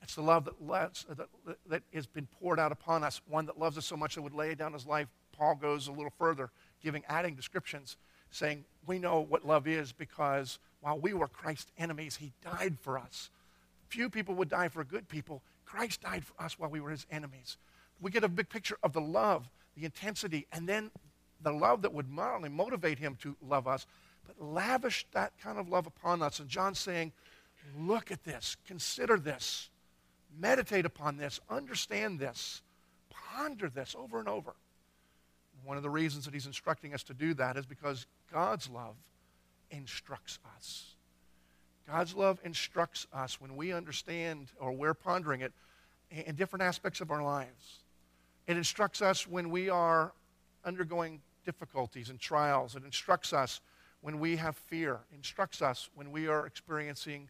That's 0.00 0.14
the 0.14 0.22
love 0.22 0.44
that, 0.44 0.60
lets, 0.60 1.04
that, 1.04 1.28
that 1.68 1.82
has 1.94 2.06
been 2.06 2.26
poured 2.40 2.60
out 2.60 2.72
upon 2.72 3.02
us, 3.02 3.20
one 3.28 3.46
that 3.46 3.58
loves 3.58 3.78
us 3.78 3.86
so 3.86 3.96
much 3.96 4.14
that 4.16 4.22
would 4.22 4.34
lay 4.34 4.54
down 4.54 4.72
his 4.72 4.86
life. 4.86 5.08
Paul 5.32 5.54
goes 5.54 5.88
a 5.88 5.92
little 5.92 6.12
further, 6.18 6.50
giving, 6.82 7.04
adding 7.08 7.34
descriptions, 7.34 7.96
saying, 8.30 8.64
We 8.86 8.98
know 8.98 9.20
what 9.20 9.46
love 9.46 9.66
is 9.66 9.92
because 9.92 10.58
while 10.80 10.98
we 10.98 11.12
were 11.12 11.28
Christ's 11.28 11.72
enemies, 11.78 12.16
he 12.16 12.32
died 12.42 12.78
for 12.80 12.98
us. 12.98 13.30
Few 13.88 14.10
people 14.10 14.34
would 14.36 14.48
die 14.48 14.68
for 14.68 14.84
good 14.84 15.08
people. 15.08 15.42
Christ 15.64 16.02
died 16.02 16.24
for 16.24 16.40
us 16.42 16.58
while 16.58 16.70
we 16.70 16.80
were 16.80 16.90
his 16.90 17.06
enemies. 17.10 17.56
We 18.00 18.10
get 18.10 18.24
a 18.24 18.28
big 18.28 18.48
picture 18.48 18.78
of 18.82 18.92
the 18.92 19.00
love, 19.00 19.48
the 19.76 19.84
intensity, 19.84 20.46
and 20.52 20.68
then 20.68 20.90
the 21.42 21.52
love 21.52 21.82
that 21.82 21.92
would 21.92 22.12
not 22.12 22.34
only 22.34 22.48
motivate 22.48 22.98
him 22.98 23.16
to 23.22 23.36
love 23.46 23.66
us, 23.66 23.86
but 24.26 24.40
lavish 24.40 25.06
that 25.12 25.32
kind 25.42 25.58
of 25.58 25.68
love 25.68 25.86
upon 25.86 26.22
us. 26.22 26.38
And 26.38 26.48
John's 26.48 26.78
saying, 26.78 27.12
Look 27.76 28.10
at 28.10 28.24
this, 28.24 28.56
consider 28.66 29.18
this. 29.18 29.68
Meditate 30.38 30.86
upon 30.86 31.16
this, 31.16 31.40
understand 31.50 32.18
this, 32.18 32.62
ponder 33.10 33.68
this 33.68 33.94
over 33.98 34.18
and 34.18 34.28
over. 34.28 34.54
One 35.64 35.76
of 35.76 35.82
the 35.82 35.90
reasons 35.90 36.24
that 36.24 36.34
he's 36.34 36.46
instructing 36.46 36.94
us 36.94 37.02
to 37.04 37.14
do 37.14 37.34
that 37.34 37.56
is 37.56 37.66
because 37.66 38.06
God's 38.32 38.68
love 38.68 38.94
instructs 39.70 40.38
us. 40.56 40.94
God's 41.86 42.14
love 42.14 42.38
instructs 42.44 43.06
us 43.12 43.40
when 43.40 43.56
we 43.56 43.72
understand 43.72 44.52
or 44.60 44.72
we're 44.72 44.94
pondering 44.94 45.40
it 45.40 45.52
in 46.10 46.34
different 46.34 46.62
aspects 46.62 47.00
of 47.00 47.10
our 47.10 47.22
lives. 47.22 47.80
It 48.46 48.56
instructs 48.56 49.02
us 49.02 49.26
when 49.26 49.50
we 49.50 49.68
are 49.68 50.12
undergoing 50.64 51.20
difficulties 51.44 52.10
and 52.10 52.18
trials. 52.18 52.76
It 52.76 52.84
instructs 52.84 53.32
us 53.32 53.60
when 54.00 54.18
we 54.18 54.36
have 54.36 54.56
fear. 54.56 55.00
It 55.12 55.16
instructs 55.16 55.62
us 55.62 55.88
when 55.94 56.12
we 56.12 56.28
are 56.28 56.46
experiencing 56.46 57.28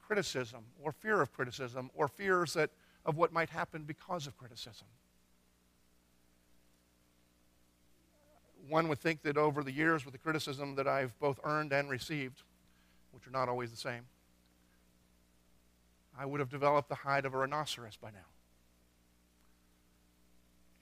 criticism 0.00 0.64
or 0.82 0.92
fear 0.92 1.20
of 1.20 1.32
criticism 1.32 1.90
or 1.94 2.08
fears 2.08 2.54
that, 2.54 2.70
of 3.04 3.16
what 3.16 3.32
might 3.32 3.50
happen 3.50 3.82
because 3.82 4.26
of 4.26 4.36
criticism. 4.38 4.86
One 8.68 8.88
would 8.88 8.98
think 8.98 9.22
that 9.22 9.36
over 9.36 9.64
the 9.64 9.72
years 9.72 10.04
with 10.04 10.12
the 10.12 10.18
criticism 10.18 10.74
that 10.74 10.86
I've 10.86 11.18
both 11.18 11.40
earned 11.42 11.72
and 11.72 11.88
received, 11.88 12.42
which 13.12 13.26
are 13.26 13.30
not 13.30 13.48
always 13.48 13.70
the 13.70 13.76
same, 13.76 14.02
I 16.18 16.26
would 16.26 16.40
have 16.40 16.50
developed 16.50 16.88
the 16.88 16.96
hide 16.96 17.24
of 17.24 17.32
a 17.32 17.38
rhinoceros 17.38 17.96
by 17.96 18.10
now. 18.10 18.26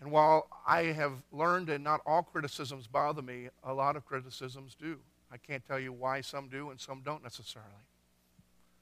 And 0.01 0.11
while 0.11 0.49
I 0.67 0.85
have 0.85 1.13
learned 1.33 1.71
and 1.71 1.85
not 1.85 2.01
all 2.05 2.23
criticisms 2.23 2.87
bother 2.87 3.23
me, 3.23 3.49
a 3.63 3.73
lot 3.73 3.97
of 3.97 4.05
criticisms 4.05 4.75
do. 4.79 4.99
I 5.33 5.37
can't 5.37 5.65
tell 5.65 5.79
you 5.79 5.93
why 5.93 6.21
some 6.21 6.49
do 6.49 6.71
and 6.71 6.81
some 6.81 7.03
don't 7.05 7.23
necessarily. 7.23 7.71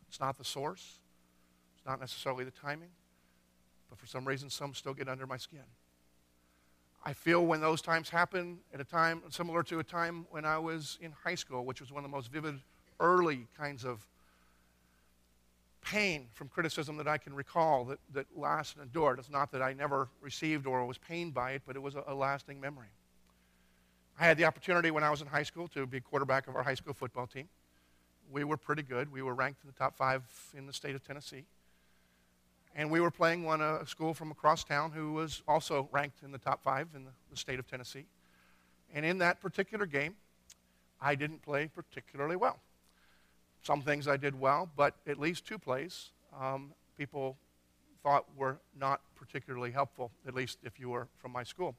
It's 0.08 0.20
not 0.20 0.38
the 0.38 0.44
source, 0.44 0.98
it's 1.76 1.86
not 1.86 2.00
necessarily 2.00 2.44
the 2.44 2.50
timing, 2.50 2.90
but 3.90 3.98
for 3.98 4.06
some 4.06 4.26
reason, 4.26 4.50
some 4.50 4.74
still 4.74 4.94
get 4.94 5.08
under 5.08 5.26
my 5.26 5.36
skin. 5.36 5.64
I 7.04 7.12
feel 7.12 7.44
when 7.44 7.60
those 7.60 7.82
times 7.82 8.08
happen 8.08 8.58
at 8.72 8.80
a 8.80 8.84
time 8.84 9.22
similar 9.28 9.62
to 9.64 9.78
a 9.78 9.84
time 9.84 10.26
when 10.30 10.44
I 10.44 10.58
was 10.58 10.98
in 11.02 11.12
high 11.12 11.34
school, 11.34 11.64
which 11.64 11.80
was 11.80 11.92
one 11.92 12.04
of 12.04 12.10
the 12.10 12.16
most 12.16 12.32
vivid 12.32 12.60
early 12.98 13.46
kinds 13.58 13.84
of 13.84 14.06
pain 15.82 16.28
from 16.32 16.48
criticism 16.48 16.96
that 16.96 17.06
I 17.06 17.18
can 17.18 17.34
recall 17.34 17.84
that, 17.84 17.98
that 18.14 18.26
lasted 18.34 18.78
and 18.80 18.86
endured. 18.86 19.18
It's 19.18 19.28
not 19.28 19.52
that 19.52 19.60
I 19.60 19.74
never 19.74 20.08
received 20.22 20.66
or 20.66 20.84
was 20.86 20.96
pained 20.96 21.34
by 21.34 21.52
it, 21.52 21.62
but 21.66 21.76
it 21.76 21.80
was 21.80 21.94
a, 21.94 22.04
a 22.06 22.14
lasting 22.14 22.58
memory. 22.58 22.88
I 24.18 24.24
had 24.24 24.38
the 24.38 24.46
opportunity 24.46 24.90
when 24.90 25.04
I 25.04 25.10
was 25.10 25.20
in 25.20 25.26
high 25.26 25.42
school 25.42 25.68
to 25.68 25.86
be 25.86 26.00
quarterback 26.00 26.48
of 26.48 26.56
our 26.56 26.62
high 26.62 26.74
school 26.74 26.94
football 26.94 27.26
team 27.26 27.48
we 28.30 28.44
were 28.44 28.56
pretty 28.56 28.82
good. 28.82 29.12
We 29.12 29.22
were 29.22 29.34
ranked 29.34 29.62
in 29.62 29.68
the 29.68 29.76
top 29.76 29.96
five 29.96 30.22
in 30.56 30.66
the 30.66 30.72
state 30.72 30.94
of 30.94 31.06
Tennessee. 31.06 31.44
And 32.76 32.90
we 32.90 33.00
were 33.00 33.10
playing 33.10 33.44
one 33.44 33.60
a 33.60 33.86
school 33.86 34.14
from 34.14 34.30
across 34.30 34.64
town 34.64 34.90
who 34.90 35.12
was 35.12 35.42
also 35.46 35.88
ranked 35.92 36.22
in 36.22 36.32
the 36.32 36.38
top 36.38 36.62
five 36.62 36.88
in 36.94 37.04
the, 37.04 37.10
the 37.30 37.36
state 37.36 37.58
of 37.58 37.68
Tennessee. 37.68 38.06
And 38.92 39.06
in 39.06 39.18
that 39.18 39.40
particular 39.40 39.86
game, 39.86 40.16
I 41.00 41.14
didn't 41.14 41.42
play 41.42 41.68
particularly 41.74 42.36
well. 42.36 42.58
Some 43.62 43.82
things 43.82 44.08
I 44.08 44.16
did 44.16 44.38
well, 44.38 44.68
but 44.76 44.94
at 45.06 45.18
least 45.18 45.46
two 45.46 45.58
plays 45.58 46.10
um, 46.38 46.72
people 46.98 47.36
thought 48.02 48.24
were 48.36 48.58
not 48.78 49.00
particularly 49.14 49.70
helpful, 49.70 50.10
at 50.26 50.34
least 50.34 50.58
if 50.64 50.78
you 50.78 50.90
were 50.90 51.08
from 51.20 51.32
my 51.32 51.44
school 51.44 51.74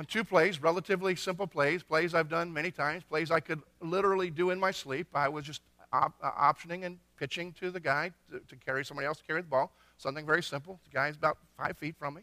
on 0.00 0.06
two 0.06 0.24
plays, 0.24 0.62
relatively 0.62 1.14
simple 1.14 1.46
plays, 1.46 1.82
plays 1.82 2.14
I've 2.14 2.30
done 2.30 2.50
many 2.50 2.70
times, 2.70 3.02
plays 3.04 3.30
I 3.30 3.40
could 3.40 3.60
literally 3.82 4.30
do 4.30 4.48
in 4.48 4.58
my 4.58 4.70
sleep. 4.70 5.08
I 5.14 5.28
was 5.28 5.44
just 5.44 5.60
op- 5.92 6.14
uh, 6.22 6.30
optioning 6.30 6.86
and 6.86 6.98
pitching 7.20 7.52
to 7.52 7.70
the 7.70 7.78
guy 7.78 8.10
to, 8.30 8.40
to, 8.48 8.56
carry 8.56 8.82
somebody 8.82 9.06
else 9.06 9.18
to 9.18 9.24
carry 9.24 9.42
the 9.42 9.46
ball. 9.46 9.70
Something 9.98 10.24
very 10.24 10.42
simple. 10.42 10.80
The 10.84 10.90
guy's 10.90 11.16
about 11.16 11.36
five 11.56 11.76
feet 11.76 11.94
from 11.98 12.14
me. 12.14 12.22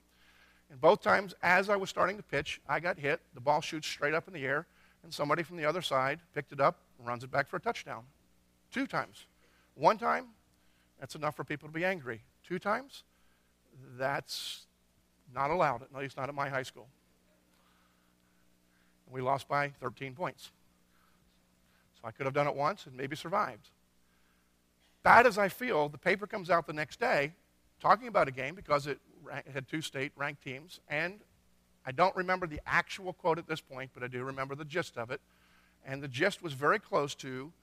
And 0.72 0.82
both 0.82 1.02
times, 1.02 1.36
as 1.44 1.70
I 1.70 1.76
was 1.76 1.90
starting 1.90 2.18
to 2.18 2.24
pitch, 2.24 2.60
I 2.68 2.80
got 2.80 2.98
hit. 2.98 3.22
The 3.36 3.40
ball 3.40 3.62
shoots 3.62 3.88
straight 3.88 4.16
up 4.16 4.28
in 4.28 4.34
the 4.34 4.44
air, 4.44 4.66
and 5.04 5.14
somebody 5.14 5.44
from 5.44 5.56
the 5.56 5.66
other 5.66 5.84
side 5.84 6.20
picked 6.34 6.52
it 6.52 6.60
up 6.60 6.80
and 6.98 7.08
runs 7.08 7.24
it 7.24 7.32
back 7.32 7.48
for 7.48 7.58
a 7.58 7.60
touchdown. 7.60 8.04
Two 8.72 8.88
times. 8.88 9.28
One 9.76 10.00
time, 10.00 10.26
that's 11.00 11.14
enough 11.14 11.36
for 11.36 11.44
people 11.44 11.70
to 11.70 11.74
be 11.74 11.86
angry. 11.86 12.24
Two 12.44 12.58
times, 12.58 13.04
that's 13.98 14.66
not 15.34 15.52
allowed, 15.52 15.84
at 15.84 15.94
least 15.96 16.18
not 16.18 16.28
at 16.28 16.36
my 16.36 16.50
high 16.50 16.64
school. 16.64 16.88
And 19.06 19.14
we 19.14 19.22
lost 19.22 19.48
by 19.48 19.70
13 19.80 20.16
points. 20.16 20.50
So 22.02 22.08
I 22.08 22.12
could 22.12 22.26
have 22.26 22.34
done 22.34 22.48
it 22.48 22.56
once 22.56 22.88
and 22.88 22.98
maybe 22.98 23.16
survived. 23.16 23.70
Bad 25.08 25.26
as 25.26 25.38
I 25.38 25.48
feel, 25.48 25.88
the 25.88 25.98
paper 25.98 26.28
comes 26.28 26.50
out 26.50 26.68
the 26.68 26.74
next 26.74 27.00
day 27.00 27.32
talking 27.80 28.10
about 28.10 28.28
a 28.28 28.32
game 28.32 28.56
because 28.56 28.88
it 28.88 29.00
had 29.54 29.66
two 29.66 29.82
state 29.82 30.12
ranked 30.18 30.44
teams, 30.44 30.82
and 30.90 31.22
I 31.86 31.94
don't 31.94 32.14
remember 32.14 32.46
the 32.46 32.60
actual 32.68 33.14
quote 33.14 33.38
at 33.38 33.48
this 33.48 33.62
point, 33.62 33.92
but 33.94 34.04
I 34.04 34.08
do 34.08 34.22
remember 34.26 34.54
the 34.54 34.66
gist 34.66 34.98
of 34.98 35.10
it. 35.10 35.22
And 35.86 36.04
the 36.04 36.10
gist 36.10 36.44
was 36.44 36.52
very 36.52 36.78
close 36.78 37.16
to 37.16 37.54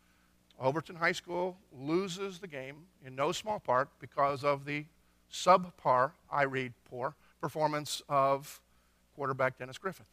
Overton 0.59 0.97
High 0.97 1.13
School 1.13 1.59
loses 1.71 2.39
the 2.39 2.47
game 2.47 2.77
in 3.05 3.15
no 3.15 3.31
small 3.31 3.61
part 3.61 3.91
because 4.01 4.43
of 4.43 4.65
the 4.65 4.87
subpar, 5.31 6.13
I 6.33 6.45
read 6.45 6.73
poor, 6.89 7.15
performance 7.43 8.01
of 8.09 8.63
quarterback 9.15 9.59
Dennis 9.59 9.77
Griffith. 9.77 10.09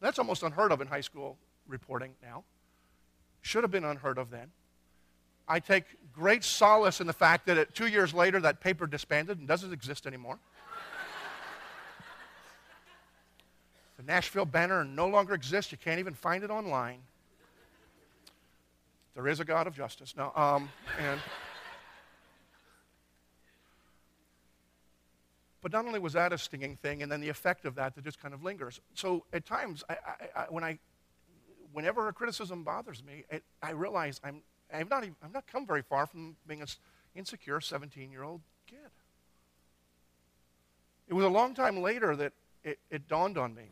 That's 0.00 0.18
almost 0.18 0.42
unheard 0.42 0.72
of 0.72 0.80
in 0.80 0.86
high 0.86 1.02
school 1.02 1.36
reporting 1.68 2.14
now. 2.22 2.44
Should 3.42 3.64
have 3.64 3.70
been 3.70 3.84
unheard 3.84 4.16
of 4.16 4.30
then. 4.30 4.50
I 5.46 5.60
take 5.60 5.84
great 6.12 6.44
solace 6.44 7.00
in 7.00 7.06
the 7.06 7.12
fact 7.12 7.46
that 7.46 7.58
it, 7.58 7.74
two 7.74 7.86
years 7.86 8.14
later 8.14 8.40
that 8.40 8.60
paper 8.60 8.86
disbanded 8.86 9.38
and 9.38 9.48
doesn't 9.48 9.72
exist 9.72 10.06
anymore. 10.06 10.38
the 13.96 14.02
Nashville 14.04 14.46
banner 14.46 14.84
no 14.84 15.08
longer 15.08 15.34
exists. 15.34 15.72
You 15.72 15.78
can't 15.78 15.98
even 15.98 16.14
find 16.14 16.44
it 16.44 16.50
online. 16.50 17.00
There 19.14 19.28
is 19.28 19.38
a 19.38 19.44
God 19.44 19.66
of 19.66 19.76
justice. 19.76 20.14
No, 20.16 20.32
um, 20.34 20.68
and 20.98 21.20
but 25.62 25.72
not 25.72 25.86
only 25.86 25.98
was 25.98 26.12
that 26.12 26.32
a 26.32 26.36
stinging 26.36 26.76
thing, 26.76 27.02
and 27.02 27.10
then 27.10 27.20
the 27.20 27.28
effect 27.28 27.64
of 27.64 27.74
that 27.76 27.94
that 27.94 28.04
just 28.04 28.20
kind 28.20 28.34
of 28.34 28.42
lingers. 28.42 28.80
So 28.94 29.24
at 29.32 29.46
times, 29.46 29.82
I, 29.88 29.94
I, 29.94 30.40
I, 30.40 30.44
when 30.50 30.62
I, 30.62 30.78
whenever 31.72 32.08
a 32.08 32.12
criticism 32.12 32.64
bothers 32.64 33.02
me, 33.02 33.24
it, 33.30 33.42
I 33.62 33.70
realize 33.70 34.20
I'm 34.22 34.42
I've 34.72 34.90
not 34.90 35.04
even, 35.04 35.16
I've 35.22 35.32
not 35.32 35.46
come 35.46 35.66
very 35.66 35.82
far 35.82 36.06
from 36.06 36.36
being 36.46 36.62
an 36.62 36.68
insecure 37.14 37.60
17-year-old 37.60 38.40
kid. 38.66 38.78
It 41.08 41.14
was 41.14 41.24
a 41.24 41.28
long 41.28 41.54
time 41.54 41.80
later 41.80 42.16
that 42.16 42.32
it, 42.62 42.78
it 42.90 43.08
dawned 43.08 43.36
on 43.36 43.54
me 43.54 43.64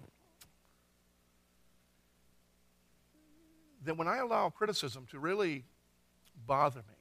that 3.85 3.97
when 3.97 4.07
I 4.07 4.19
allow 4.19 4.49
criticism 4.51 5.07
to 5.11 5.19
really 5.19 5.65
bother 6.47 6.81
me, 6.81 6.95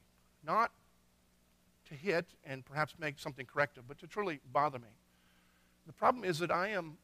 not 0.44 0.72
to 1.88 1.94
hit 1.94 2.26
and 2.44 2.64
perhaps 2.64 2.94
make 2.98 3.18
something 3.18 3.46
corrective, 3.46 3.84
but 3.86 3.98
to 3.98 4.06
truly 4.06 4.40
bother 4.52 4.78
me, 4.78 4.88
the 5.86 5.92
problem 5.92 6.24
is 6.24 6.38
that 6.38 6.50
I 6.50 6.68
am 6.68 6.96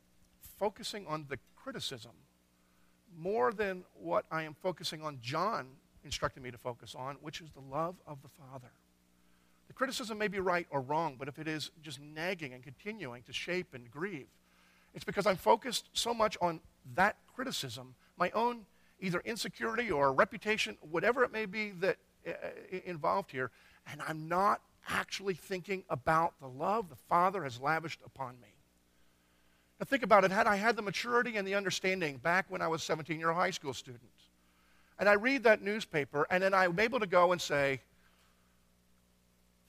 focusing 0.59 1.07
on 1.07 1.27
the 1.29 1.39
criticism 1.57 2.13
more 3.17 3.53
than 3.53 3.85
what 3.95 4.25
I 4.31 4.43
am 4.43 4.55
focusing 4.55 5.03
on 5.03 5.19
John 5.21 5.69
instructing 6.09 6.43
me 6.43 6.51
to 6.51 6.57
focus 6.57 6.95
on, 6.99 7.17
which 7.21 7.43
is 7.43 7.51
the 7.51 7.61
love 7.61 7.97
of 8.07 8.23
the 8.23 8.29
Father. 8.29 8.71
The 9.67 9.75
criticism 9.75 10.17
may 10.17 10.29
be 10.29 10.41
right 10.41 10.67
or 10.71 10.81
wrong, 10.81 11.17
but 11.19 11.29
if 11.29 11.39
it 11.39 11.47
is 11.47 11.71
just 11.83 12.01
nagging 12.01 12.55
and 12.55 12.63
continuing 12.63 13.23
to 13.25 13.33
shape 13.35 13.75
and 13.75 13.91
grieve, 13.91 14.29
it's 14.95 15.05
because 15.05 15.27
I'm 15.27 15.37
focused 15.37 15.91
so 15.93 16.15
much 16.15 16.39
on 16.41 16.61
that 16.95 17.17
criticism, 17.35 17.95
my 18.17 18.31
own 18.31 18.65
either 19.01 19.21
insecurity 19.21 19.91
or 19.91 20.15
reputation, 20.15 20.79
whatever 20.91 21.23
it 21.25 21.31
may 21.31 21.45
be 21.45 21.73
that 21.73 21.99
uh, 22.27 22.33
involved 22.87 23.31
here, 23.31 23.51
and 23.93 24.01
I'm 24.09 24.29
not 24.29 24.63
actually 24.89 25.35
thinking 25.35 25.85
about 25.91 26.33
the 26.41 26.49
love 26.49 26.89
the 26.89 26.97
Father 26.97 27.45
has 27.45 27.61
lavished 27.61 28.01
upon 28.07 28.41
me. 28.41 28.49
Now 29.79 29.85
think 29.85 30.03
about 30.03 30.25
it. 30.25 30.31
Had 30.31 30.47
I 30.47 30.57
had 30.57 30.75
the 30.75 30.83
maturity 30.83 31.37
and 31.37 31.47
the 31.47 31.55
understanding 31.55 32.17
back 32.17 32.47
when 32.49 32.63
I 32.63 32.69
was 32.69 32.83
17 32.83 33.19
year 33.19 33.29
old 33.29 33.39
high 33.39 33.51
school 33.51 33.75
student, 33.75 34.11
and 34.99 35.09
I 35.09 35.15
read 35.15 35.45
that 35.45 35.63
newspaper, 35.63 36.27
and 36.31 36.43
then 36.43 36.55
I'm 36.55 36.79
able 36.79 37.01
to 37.01 37.07
go 37.07 37.33
and 37.33 37.41
say, 37.41 37.81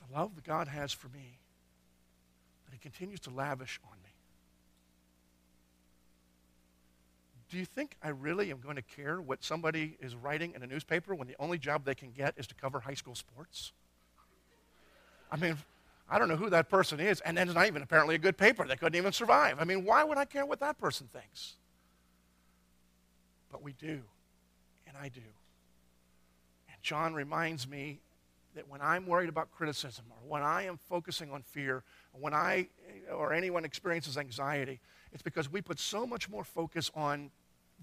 the 0.08 0.18
love 0.18 0.36
that 0.36 0.44
God 0.44 0.68
has 0.68 0.92
for 0.92 1.08
me, 1.10 1.38
that 2.66 2.74
He 2.74 2.80
continues 2.80 3.20
to 3.22 3.30
lavish 3.30 3.80
on 3.84 3.98
me. 4.04 4.10
do 7.50 7.58
you 7.58 7.66
think 7.66 7.96
I 8.04 8.10
really 8.10 8.52
am 8.52 8.60
going 8.60 8.76
to 8.76 8.82
care 8.82 9.20
what 9.20 9.44
somebody 9.44 9.98
is 10.00 10.16
writing 10.16 10.54
in 10.56 10.62
a 10.62 10.68
newspaper 10.68 11.16
when 11.16 11.28
the 11.28 11.36
only 11.40 11.58
job 11.58 11.84
they 11.84 11.96
can 11.96 12.12
get 12.12 12.36
is 12.38 12.46
to 12.48 12.56
cover 12.56 12.80
high 12.80 12.94
school 12.94 13.16
sports? 13.16 13.72
I 15.32 15.38
mean, 15.38 15.58
I 16.10 16.20
don't 16.20 16.30
know 16.30 16.36
who 16.36 16.50
that 16.52 16.70
person 16.70 17.00
is, 17.00 17.22
and 17.22 17.36
then 17.36 17.48
it's 17.48 17.56
not 17.56 17.66
even 17.66 17.82
apparently 17.82 18.16
a 18.16 18.20
good 18.20 18.38
paper. 18.38 18.66
They 18.68 18.76
couldn't 18.76 18.96
even 18.96 19.14
survive. 19.14 19.58
I 19.60 19.64
mean, 19.64 19.84
why 19.84 20.04
would 20.04 20.18
I 20.18 20.26
care 20.26 20.46
what 20.46 20.60
that 20.60 20.80
person 20.80 21.10
thinks? 21.12 21.56
But 23.52 23.64
we 23.64 23.74
do, 23.74 24.02
and 24.90 24.98
I 24.98 25.08
do. 25.08 25.22
And 25.22 26.82
John 26.82 27.14
reminds 27.14 27.68
me 27.68 28.00
that 28.56 28.68
when 28.68 28.82
I'm 28.82 29.06
worried 29.06 29.30
about 29.30 29.52
criticism, 29.52 30.06
or 30.10 30.18
when 30.28 30.42
I 30.42 30.64
am 30.64 30.80
focusing 30.90 31.32
on 31.32 31.44
fear, 31.44 31.84
or 32.14 32.20
when 32.20 32.34
I 32.34 32.68
or 33.16 33.32
anyone 33.32 33.64
experiences 33.64 34.18
anxiety, 34.18 34.80
it's 35.14 35.22
because 35.22 35.50
we 35.50 35.62
put 35.62 35.80
so 35.80 36.06
much 36.06 36.30
more 36.30 36.44
focus 36.44 36.92
on 36.96 37.32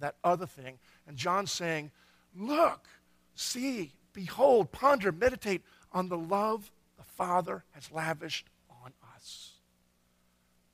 that 0.00 0.16
other 0.24 0.46
thing. 0.46 0.78
And 1.06 1.16
John's 1.16 1.52
saying, 1.52 1.92
Look, 2.36 2.86
see, 3.34 3.92
behold, 4.12 4.72
ponder, 4.72 5.12
meditate 5.12 5.62
on 5.92 6.08
the 6.08 6.18
love 6.18 6.70
the 6.98 7.04
Father 7.04 7.64
has 7.72 7.90
lavished 7.90 8.48
on 8.84 8.92
us. 9.14 9.52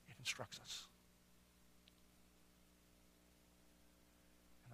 It 0.09 0.15
instructs 0.19 0.59
us. 0.61 0.87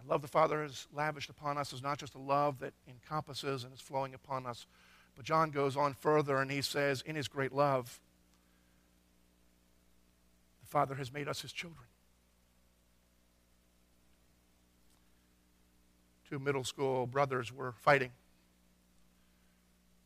The 0.09 0.15
love 0.15 0.23
the 0.23 0.29
Father 0.29 0.63
has 0.63 0.87
lavished 0.95 1.29
upon 1.29 1.59
us 1.59 1.75
is 1.75 1.83
not 1.83 1.99
just 1.99 2.15
a 2.15 2.19
love 2.19 2.61
that 2.61 2.73
encompasses 2.89 3.65
and 3.65 3.75
is 3.75 3.81
flowing 3.81 4.15
upon 4.15 4.47
us, 4.47 4.67
but 5.15 5.25
John 5.25 5.51
goes 5.51 5.77
on 5.77 5.93
further 5.93 6.39
and 6.39 6.51
he 6.51 6.63
says, 6.63 7.03
In 7.03 7.15
his 7.15 7.29
great 7.29 7.53
love, 7.53 8.01
the 10.61 10.67
Father 10.67 10.95
has 10.95 11.13
made 11.13 11.29
us 11.29 11.43
his 11.43 11.53
children. 11.53 11.85
two 16.29 16.39
middle 16.39 16.65
school 16.65 17.07
brothers 17.07 17.51
were 17.51 17.73
fighting. 17.73 18.11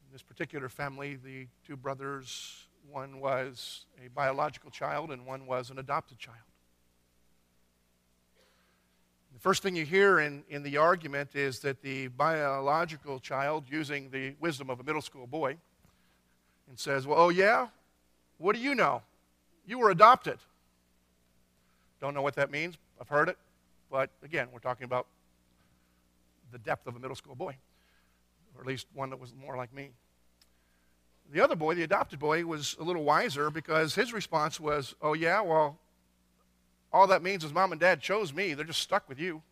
In 0.06 0.12
this 0.12 0.22
particular 0.22 0.68
family, 0.68 1.16
the 1.16 1.48
two 1.66 1.76
brothers, 1.76 2.68
one 2.88 3.18
was 3.18 3.86
a 4.04 4.08
biological 4.08 4.70
child 4.70 5.10
and 5.10 5.26
one 5.26 5.46
was 5.46 5.70
an 5.70 5.80
adopted 5.80 6.18
child. 6.18 6.51
The 9.32 9.38
first 9.38 9.62
thing 9.62 9.74
you 9.74 9.84
hear 9.84 10.20
in, 10.20 10.44
in 10.48 10.62
the 10.62 10.76
argument 10.76 11.34
is 11.34 11.60
that 11.60 11.82
the 11.82 12.08
biological 12.08 13.18
child, 13.18 13.64
using 13.68 14.10
the 14.10 14.34
wisdom 14.40 14.68
of 14.68 14.78
a 14.80 14.82
middle 14.82 15.00
school 15.00 15.26
boy, 15.26 15.56
and 16.68 16.78
says, 16.78 17.06
Well, 17.06 17.18
oh, 17.18 17.28
yeah? 17.30 17.68
What 18.38 18.54
do 18.54 18.62
you 18.62 18.74
know? 18.74 19.02
You 19.66 19.78
were 19.78 19.90
adopted. 19.90 20.38
Don't 22.00 22.14
know 22.14 22.22
what 22.22 22.34
that 22.34 22.50
means. 22.50 22.76
I've 23.00 23.08
heard 23.08 23.28
it. 23.28 23.38
But 23.90 24.10
again, 24.22 24.48
we're 24.52 24.58
talking 24.58 24.84
about 24.84 25.06
the 26.50 26.58
depth 26.58 26.86
of 26.86 26.96
a 26.96 26.98
middle 26.98 27.16
school 27.16 27.34
boy, 27.34 27.56
or 28.54 28.60
at 28.60 28.66
least 28.66 28.86
one 28.92 29.10
that 29.10 29.20
was 29.20 29.32
more 29.34 29.56
like 29.56 29.72
me. 29.72 29.90
The 31.30 31.40
other 31.40 31.56
boy, 31.56 31.74
the 31.74 31.82
adopted 31.82 32.18
boy, 32.18 32.44
was 32.44 32.76
a 32.78 32.82
little 32.82 33.04
wiser 33.04 33.50
because 33.50 33.94
his 33.94 34.12
response 34.12 34.60
was, 34.60 34.94
Oh, 35.00 35.14
yeah, 35.14 35.40
well, 35.40 35.78
all 36.92 37.06
that 37.06 37.22
means 37.22 37.44
is 37.44 37.52
mom 37.52 37.72
and 37.72 37.80
dad 37.80 38.00
chose 38.00 38.32
me. 38.32 38.54
They're 38.54 38.64
just 38.64 38.82
stuck 38.82 39.08
with 39.08 39.18
you. 39.18 39.42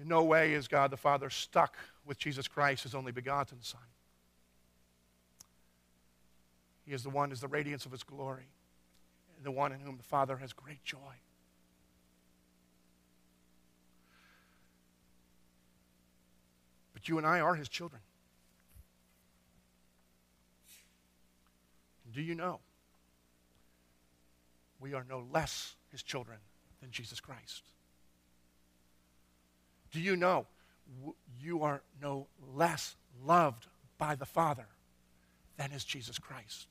In 0.00 0.08
no 0.08 0.24
way 0.24 0.54
is 0.54 0.66
God 0.66 0.90
the 0.90 0.96
Father 0.96 1.28
stuck 1.28 1.76
with 2.06 2.18
Jesus 2.18 2.48
Christ, 2.48 2.84
his 2.84 2.94
only 2.94 3.12
begotten 3.12 3.58
Son. 3.60 3.80
He 6.86 6.94
is 6.94 7.02
the 7.02 7.10
one, 7.10 7.30
is 7.30 7.40
the 7.40 7.48
radiance 7.48 7.84
of 7.84 7.92
his 7.92 8.02
glory 8.02 8.48
the 9.42 9.50
one 9.50 9.72
in 9.72 9.80
whom 9.80 9.96
the 9.96 10.02
Father 10.02 10.36
has 10.36 10.52
great 10.52 10.82
joy. 10.84 10.98
But 16.92 17.08
you 17.08 17.18
and 17.18 17.26
I 17.26 17.40
are 17.40 17.54
his 17.54 17.68
children. 17.68 18.02
Do 22.12 22.22
you 22.22 22.34
know? 22.34 22.60
We 24.80 24.94
are 24.94 25.04
no 25.08 25.24
less 25.32 25.76
his 25.90 26.02
children 26.02 26.38
than 26.80 26.90
Jesus 26.90 27.20
Christ. 27.20 27.62
Do 29.92 30.00
you 30.00 30.16
know 30.16 30.46
you 31.40 31.62
are 31.62 31.82
no 32.00 32.26
less 32.54 32.96
loved 33.24 33.66
by 33.98 34.14
the 34.14 34.26
Father 34.26 34.66
than 35.56 35.72
is 35.72 35.84
Jesus 35.84 36.18
Christ? 36.18 36.68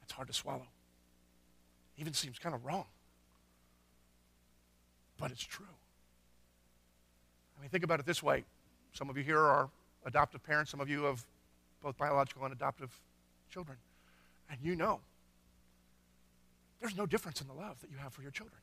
That's 0.00 0.12
hard 0.12 0.28
to 0.28 0.34
swallow. 0.34 0.66
Even 1.96 2.12
seems 2.12 2.38
kind 2.38 2.54
of 2.54 2.64
wrong. 2.64 2.86
But 5.18 5.30
it's 5.30 5.44
true. 5.44 5.66
I 7.56 7.60
mean, 7.60 7.70
think 7.70 7.84
about 7.84 7.98
it 7.98 8.06
this 8.06 8.22
way. 8.22 8.44
Some 8.92 9.10
of 9.10 9.16
you 9.16 9.24
here 9.24 9.40
are 9.40 9.68
adoptive 10.04 10.42
parents, 10.42 10.70
some 10.70 10.80
of 10.80 10.88
you 10.88 11.04
have 11.04 11.24
both 11.82 11.96
biological 11.96 12.44
and 12.44 12.52
adoptive 12.52 12.90
children. 13.50 13.78
And 14.50 14.58
you 14.62 14.74
know 14.74 15.00
there's 16.80 16.96
no 16.96 17.06
difference 17.06 17.40
in 17.40 17.48
the 17.48 17.54
love 17.54 17.80
that 17.80 17.90
you 17.90 17.96
have 17.96 18.12
for 18.12 18.22
your 18.22 18.30
children. 18.30 18.60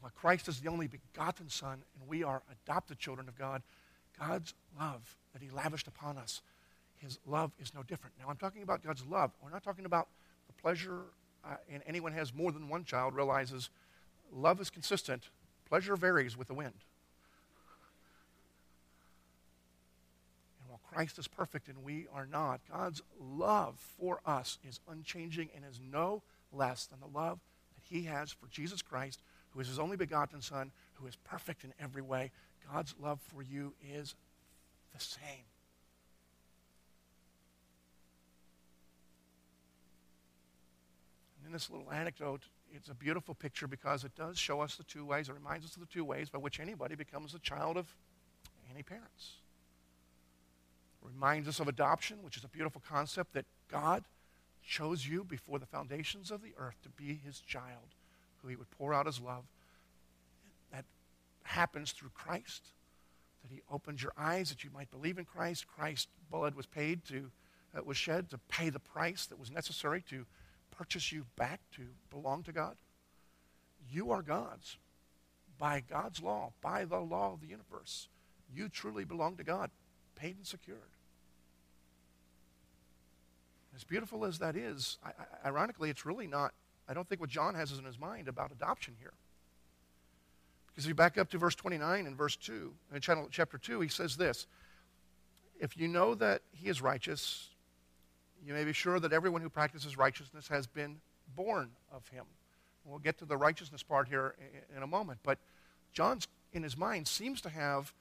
While 0.00 0.12
Christ 0.14 0.48
is 0.48 0.60
the 0.60 0.68
only 0.68 0.86
begotten 0.86 1.48
Son 1.48 1.82
and 1.98 2.08
we 2.08 2.22
are 2.22 2.42
adopted 2.52 2.98
children 2.98 3.28
of 3.28 3.36
God, 3.36 3.62
God's 4.18 4.54
love 4.78 5.16
that 5.32 5.42
He 5.42 5.50
lavished 5.50 5.86
upon 5.86 6.18
us, 6.18 6.42
His 6.98 7.18
love 7.26 7.52
is 7.58 7.74
no 7.74 7.82
different. 7.82 8.14
Now, 8.20 8.28
I'm 8.28 8.36
talking 8.36 8.62
about 8.62 8.82
God's 8.82 9.04
love. 9.06 9.32
We're 9.42 9.50
not 9.50 9.64
talking 9.64 9.86
about 9.86 10.08
the 10.46 10.52
pleasure, 10.60 11.00
uh, 11.44 11.56
and 11.72 11.82
anyone 11.86 12.12
has 12.12 12.34
more 12.34 12.52
than 12.52 12.68
one 12.68 12.84
child 12.84 13.14
realizes 13.14 13.70
love 14.32 14.60
is 14.60 14.70
consistent, 14.70 15.30
pleasure 15.68 15.96
varies 15.96 16.36
with 16.36 16.48
the 16.48 16.54
wind. 16.54 16.74
And 20.60 20.68
while 20.68 20.77
Christ 20.92 21.18
is 21.18 21.28
perfect 21.28 21.68
and 21.68 21.84
we 21.84 22.06
are 22.12 22.26
not, 22.26 22.60
God's 22.70 23.02
love 23.20 23.78
for 23.98 24.20
us 24.24 24.58
is 24.66 24.80
unchanging 24.88 25.50
and 25.54 25.64
is 25.64 25.80
no 25.80 26.22
less 26.52 26.86
than 26.86 27.00
the 27.00 27.18
love 27.18 27.40
that 27.74 27.82
He 27.84 28.04
has 28.04 28.32
for 28.32 28.46
Jesus 28.48 28.82
Christ, 28.82 29.22
who 29.50 29.60
is 29.60 29.68
His 29.68 29.78
only 29.78 29.96
begotten 29.96 30.40
Son, 30.40 30.72
who 30.94 31.06
is 31.06 31.16
perfect 31.16 31.64
in 31.64 31.72
every 31.80 32.02
way. 32.02 32.30
God's 32.72 32.94
love 33.00 33.20
for 33.20 33.42
you 33.42 33.74
is 33.94 34.14
the 34.94 35.00
same. 35.00 35.44
And 41.38 41.46
in 41.46 41.52
this 41.52 41.70
little 41.70 41.90
anecdote, 41.92 42.42
it's 42.72 42.88
a 42.88 42.94
beautiful 42.94 43.34
picture 43.34 43.66
because 43.66 44.04
it 44.04 44.14
does 44.16 44.38
show 44.38 44.60
us 44.60 44.76
the 44.76 44.84
two 44.84 45.04
ways, 45.04 45.28
it 45.28 45.34
reminds 45.34 45.64
us 45.64 45.74
of 45.74 45.80
the 45.80 45.86
two 45.86 46.04
ways 46.04 46.28
by 46.28 46.38
which 46.38 46.60
anybody 46.60 46.94
becomes 46.94 47.34
a 47.34 47.38
child 47.38 47.76
of 47.76 47.94
any 48.70 48.82
parents. 48.82 49.36
Reminds 51.02 51.48
us 51.48 51.60
of 51.60 51.68
adoption, 51.68 52.18
which 52.22 52.36
is 52.36 52.44
a 52.44 52.48
beautiful 52.48 52.82
concept 52.88 53.32
that 53.34 53.46
God 53.70 54.04
chose 54.62 55.06
you 55.06 55.24
before 55.24 55.58
the 55.58 55.66
foundations 55.66 56.30
of 56.30 56.42
the 56.42 56.52
earth 56.58 56.76
to 56.82 56.88
be 56.90 57.18
his 57.24 57.40
child, 57.40 57.94
who 58.42 58.48
he 58.48 58.56
would 58.56 58.70
pour 58.70 58.92
out 58.92 59.06
his 59.06 59.20
love. 59.20 59.44
That 60.72 60.84
happens 61.44 61.92
through 61.92 62.10
Christ, 62.14 62.68
that 63.42 63.52
he 63.52 63.62
opens 63.70 64.02
your 64.02 64.12
eyes 64.18 64.50
that 64.50 64.64
you 64.64 64.70
might 64.70 64.90
believe 64.90 65.18
in 65.18 65.24
Christ. 65.24 65.66
Christ's 65.66 66.08
blood 66.30 66.54
was 66.54 66.66
paid 66.66 67.04
to, 67.06 67.30
uh, 67.76 67.82
was 67.84 67.96
shed 67.96 68.28
to 68.30 68.38
pay 68.48 68.68
the 68.68 68.78
price 68.78 69.26
that 69.26 69.38
was 69.38 69.50
necessary 69.50 70.02
to 70.10 70.26
purchase 70.70 71.10
you 71.10 71.24
back 71.36 71.60
to 71.76 71.82
belong 72.10 72.42
to 72.42 72.52
God. 72.52 72.76
You 73.90 74.10
are 74.10 74.22
God's 74.22 74.76
by 75.58 75.82
God's 75.88 76.22
law, 76.22 76.52
by 76.62 76.84
the 76.84 77.00
law 77.00 77.32
of 77.32 77.40
the 77.40 77.48
universe. 77.48 78.08
You 78.54 78.68
truly 78.68 79.04
belong 79.04 79.36
to 79.36 79.44
God, 79.44 79.70
paid 80.18 80.36
and 80.36 80.46
secured. 80.46 80.80
As 83.74 83.84
beautiful 83.84 84.24
as 84.24 84.38
that 84.40 84.56
is, 84.56 84.98
ironically, 85.44 85.88
it's 85.88 86.04
really 86.04 86.26
not, 86.26 86.52
I 86.88 86.94
don't 86.94 87.08
think 87.08 87.20
what 87.20 87.30
John 87.30 87.54
has 87.54 87.70
is 87.70 87.78
in 87.78 87.84
his 87.84 87.98
mind 87.98 88.26
about 88.26 88.50
adoption 88.50 88.94
here. 88.98 89.12
Because 90.68 90.84
if 90.84 90.88
you 90.88 90.94
back 90.94 91.16
up 91.18 91.30
to 91.30 91.38
verse 91.38 91.54
29 91.54 92.06
and 92.06 92.16
verse 92.16 92.36
2, 92.36 92.72
in 92.94 93.00
chapter 93.30 93.58
2, 93.58 93.80
he 93.80 93.88
says 93.88 94.16
this 94.16 94.46
If 95.60 95.76
you 95.76 95.86
know 95.86 96.14
that 96.16 96.42
he 96.52 96.68
is 96.68 96.82
righteous, 96.82 97.50
you 98.44 98.52
may 98.52 98.64
be 98.64 98.72
sure 98.72 98.98
that 98.98 99.12
everyone 99.12 99.42
who 99.42 99.48
practices 99.48 99.96
righteousness 99.96 100.48
has 100.48 100.66
been 100.66 100.96
born 101.36 101.70
of 101.92 102.08
him. 102.08 102.24
We'll 102.84 102.98
get 102.98 103.18
to 103.18 103.24
the 103.24 103.36
righteousness 103.36 103.82
part 103.82 104.08
here 104.08 104.34
in 104.76 104.82
a 104.82 104.86
moment. 104.86 105.20
But 105.22 105.38
John's, 105.92 106.26
in 106.52 106.62
his 106.62 106.76
mind, 106.76 107.06
seems 107.06 107.40
to 107.42 107.48
have 107.50 107.92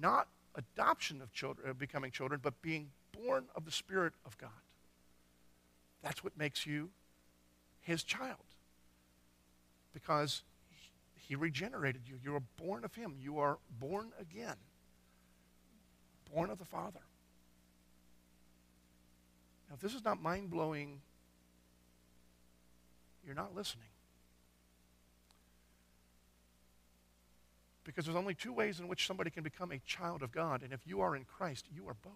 not 0.00 0.28
adoption 0.56 1.20
of 1.22 1.32
children, 1.32 1.72
becoming 1.78 2.10
children, 2.10 2.40
but 2.42 2.60
being 2.62 2.90
born 3.12 3.44
of 3.54 3.64
the 3.64 3.70
Spirit 3.70 4.14
of 4.24 4.36
God. 4.38 4.50
That's 6.02 6.24
what 6.24 6.36
makes 6.36 6.66
you 6.66 6.90
his 7.80 8.02
child. 8.02 8.38
Because 9.92 10.42
he 11.16 11.34
regenerated 11.34 12.02
you. 12.06 12.16
You 12.22 12.34
are 12.34 12.42
born 12.56 12.84
of 12.84 12.94
him. 12.94 13.16
You 13.20 13.38
are 13.38 13.58
born 13.80 14.12
again. 14.20 14.56
Born 16.32 16.50
of 16.50 16.58
the 16.58 16.64
Father. 16.64 17.00
Now, 19.68 19.74
if 19.74 19.80
this 19.80 19.94
is 19.94 20.04
not 20.04 20.22
mind 20.22 20.50
blowing, 20.50 21.00
you're 23.24 23.34
not 23.34 23.54
listening. 23.54 23.88
Because 27.86 28.04
there's 28.04 28.16
only 28.16 28.34
two 28.34 28.52
ways 28.52 28.80
in 28.80 28.88
which 28.88 29.06
somebody 29.06 29.30
can 29.30 29.44
become 29.44 29.70
a 29.70 29.78
child 29.86 30.22
of 30.22 30.32
God, 30.32 30.62
and 30.62 30.72
if 30.72 30.80
you 30.86 31.00
are 31.00 31.14
in 31.14 31.24
Christ, 31.24 31.66
you 31.72 31.88
are 31.88 31.94
both. 32.02 32.12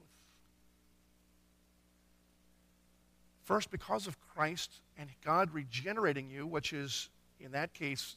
First, 3.44 3.70
because 3.70 4.06
of 4.06 4.16
Christ 4.34 4.72
and 4.98 5.08
God 5.24 5.54
regenerating 5.54 6.28
you, 6.28 6.46
which 6.46 6.72
is, 6.72 7.08
in 7.38 7.52
that 7.52 7.72
case, 7.72 8.16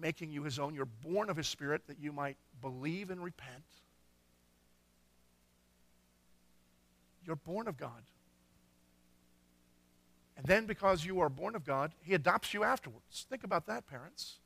making 0.00 0.30
you 0.30 0.42
his 0.42 0.58
own. 0.58 0.74
You're 0.74 0.84
born 0.84 1.30
of 1.30 1.36
his 1.36 1.48
spirit 1.48 1.82
that 1.86 1.98
you 1.98 2.12
might 2.12 2.36
believe 2.60 3.10
and 3.10 3.22
repent. 3.22 3.64
You're 7.24 7.36
born 7.36 7.66
of 7.66 7.76
God. 7.76 8.02
And 10.36 10.44
then, 10.46 10.66
because 10.66 11.04
you 11.04 11.20
are 11.20 11.28
born 11.28 11.54
of 11.54 11.64
God, 11.64 11.92
He 12.02 12.12
adopts 12.14 12.52
you 12.52 12.64
afterwards. 12.64 13.26
Think 13.30 13.44
about 13.44 13.66
that, 13.66 13.86
parents. 13.86 14.38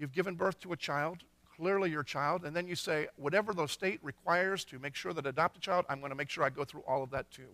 You've 0.00 0.12
given 0.12 0.34
birth 0.34 0.58
to 0.60 0.72
a 0.72 0.76
child, 0.78 1.18
clearly 1.54 1.90
your 1.90 2.02
child, 2.02 2.46
and 2.46 2.56
then 2.56 2.66
you 2.66 2.74
say, 2.74 3.08
whatever 3.16 3.52
the 3.52 3.66
state 3.66 4.00
requires 4.02 4.64
to 4.64 4.78
make 4.78 4.94
sure 4.94 5.12
that 5.12 5.26
adopt 5.26 5.58
a 5.58 5.60
child, 5.60 5.84
I'm 5.90 6.00
going 6.00 6.08
to 6.08 6.16
make 6.16 6.30
sure 6.30 6.42
I 6.42 6.48
go 6.48 6.64
through 6.64 6.84
all 6.88 7.02
of 7.02 7.10
that 7.10 7.30
too. 7.30 7.50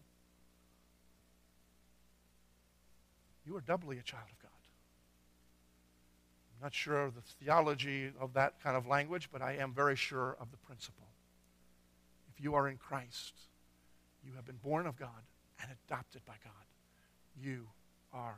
You 3.44 3.56
are 3.56 3.60
doubly 3.60 3.98
a 3.98 4.02
child 4.02 4.28
of 4.30 4.40
God. 4.40 4.50
I'm 6.54 6.66
not 6.66 6.72
sure 6.72 7.02
of 7.02 7.16
the 7.16 7.20
theology 7.20 8.12
of 8.20 8.32
that 8.34 8.62
kind 8.62 8.76
of 8.76 8.86
language, 8.86 9.28
but 9.32 9.42
I 9.42 9.56
am 9.56 9.72
very 9.72 9.96
sure 9.96 10.36
of 10.40 10.52
the 10.52 10.56
principle. 10.58 11.08
If 12.32 12.44
you 12.44 12.54
are 12.54 12.68
in 12.68 12.76
Christ, 12.76 13.34
you 14.24 14.34
have 14.36 14.46
been 14.46 14.60
born 14.62 14.86
of 14.86 14.96
God 14.96 15.08
and 15.60 15.72
adopted 15.88 16.24
by 16.24 16.34
God. 16.44 16.52
You 17.42 17.66
are 18.12 18.36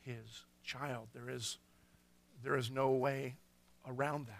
his 0.00 0.46
child. 0.64 1.08
There 1.12 1.28
is, 1.28 1.58
there 2.42 2.56
is 2.56 2.70
no 2.70 2.92
way 2.92 3.36
around 3.86 4.26
that. 4.26 4.34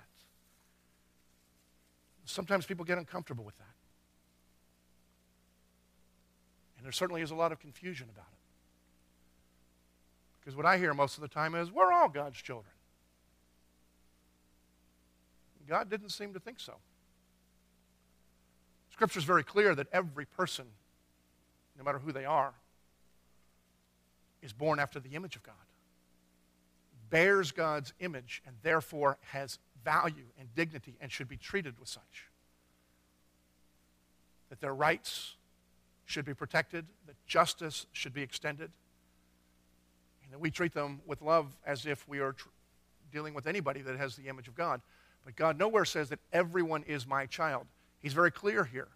Sometimes 2.25 2.67
people 2.67 2.85
get 2.85 2.99
uncomfortable 2.99 3.45
with 3.45 3.57
that. 3.59 3.65
And 6.77 6.85
there 6.85 6.93
certainly 6.93 7.23
is 7.23 7.31
a 7.31 7.35
lot 7.35 7.53
of 7.53 7.59
confusion 7.59 8.09
about 8.11 8.29
it. 8.31 8.39
Because 10.41 10.57
what 10.57 10.65
I 10.65 10.79
hear 10.79 10.95
most 10.95 11.17
of 11.17 11.23
the 11.23 11.29
time 11.29 11.55
is, 11.55 11.71
we're 11.71 11.93
all 11.93 12.09
God's 12.09 12.41
children. 12.41 12.73
God 15.69 15.91
didn't 15.91 16.11
seem 16.11 16.33
to 16.33 16.41
think 16.41 16.59
so. 16.59 16.75
Scripture 18.93 19.19
is 19.19 19.25
very 19.25 19.45
clear 19.45 19.75
that 19.75 19.87
every 19.93 20.25
person 20.25 20.67
no 21.81 21.85
matter 21.85 21.99
who 21.99 22.13
they 22.13 22.27
are, 22.27 22.53
is 24.43 24.53
born 24.53 24.79
after 24.79 25.01
the 25.01 25.11
image 25.11 25.35
of 25.35 25.43
God, 25.43 25.55
bears 27.11 27.53
God's 27.53 27.93
image, 28.01 28.43
and 28.47 28.57
therefore 28.63 29.19
has 29.33 29.59
value 29.85 30.27
and 30.39 30.55
dignity 30.55 30.97
and 31.01 31.11
should 31.11 31.29
be 31.29 31.37
treated 31.37 31.79
with 31.79 31.89
such. 31.89 32.27
That 34.49 34.61
their 34.61 34.75
rights 34.75 35.37
should 36.07 36.25
be 36.25 36.35
protected, 36.35 36.87
that 37.07 37.17
justice 37.27 37.87
should 37.93 38.15
be 38.15 38.23
extended, 38.23 38.71
and 40.25 40.33
that 40.33 40.41
we 40.41 40.51
treat 40.51 40.73
them 40.73 41.01
with 41.07 41.23
love 41.23 41.57
as 41.65 41.87
if 41.87 42.09
we 42.09 42.19
are 42.19 42.33
tr- 42.33 42.49
dealing 43.13 43.35
with 43.35 43.47
anybody 43.47 43.81
that 43.83 43.97
has 43.97 44.17
the 44.17 44.29
image 44.29 44.49
of 44.49 44.55
God. 44.55 44.81
But 45.25 45.37
God 45.37 45.59
nowhere 45.59 45.85
says 45.85 46.09
that 46.09 46.21
everyone 46.33 46.85
is 46.85 47.07
my 47.07 47.27
child. 47.27 47.67
He's 48.01 48.13
very 48.13 48.31
clear 48.31 48.65
here. 48.65 48.89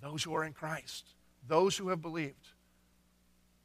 Those 0.00 0.22
who 0.22 0.34
are 0.34 0.44
in 0.44 0.52
Christ 0.52 1.14
those 1.48 1.76
who 1.76 1.88
have 1.88 2.00
believed. 2.00 2.48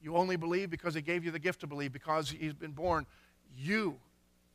You 0.02 0.16
only 0.16 0.36
believe 0.36 0.70
because 0.70 0.94
he 0.94 1.02
gave 1.02 1.26
you 1.26 1.32
the 1.32 1.40
gift 1.40 1.62
to 1.62 1.68
believe, 1.68 1.92
because 1.92 2.30
he's 2.30 2.54
been 2.54 2.72
born. 2.72 3.06
You 3.56 3.98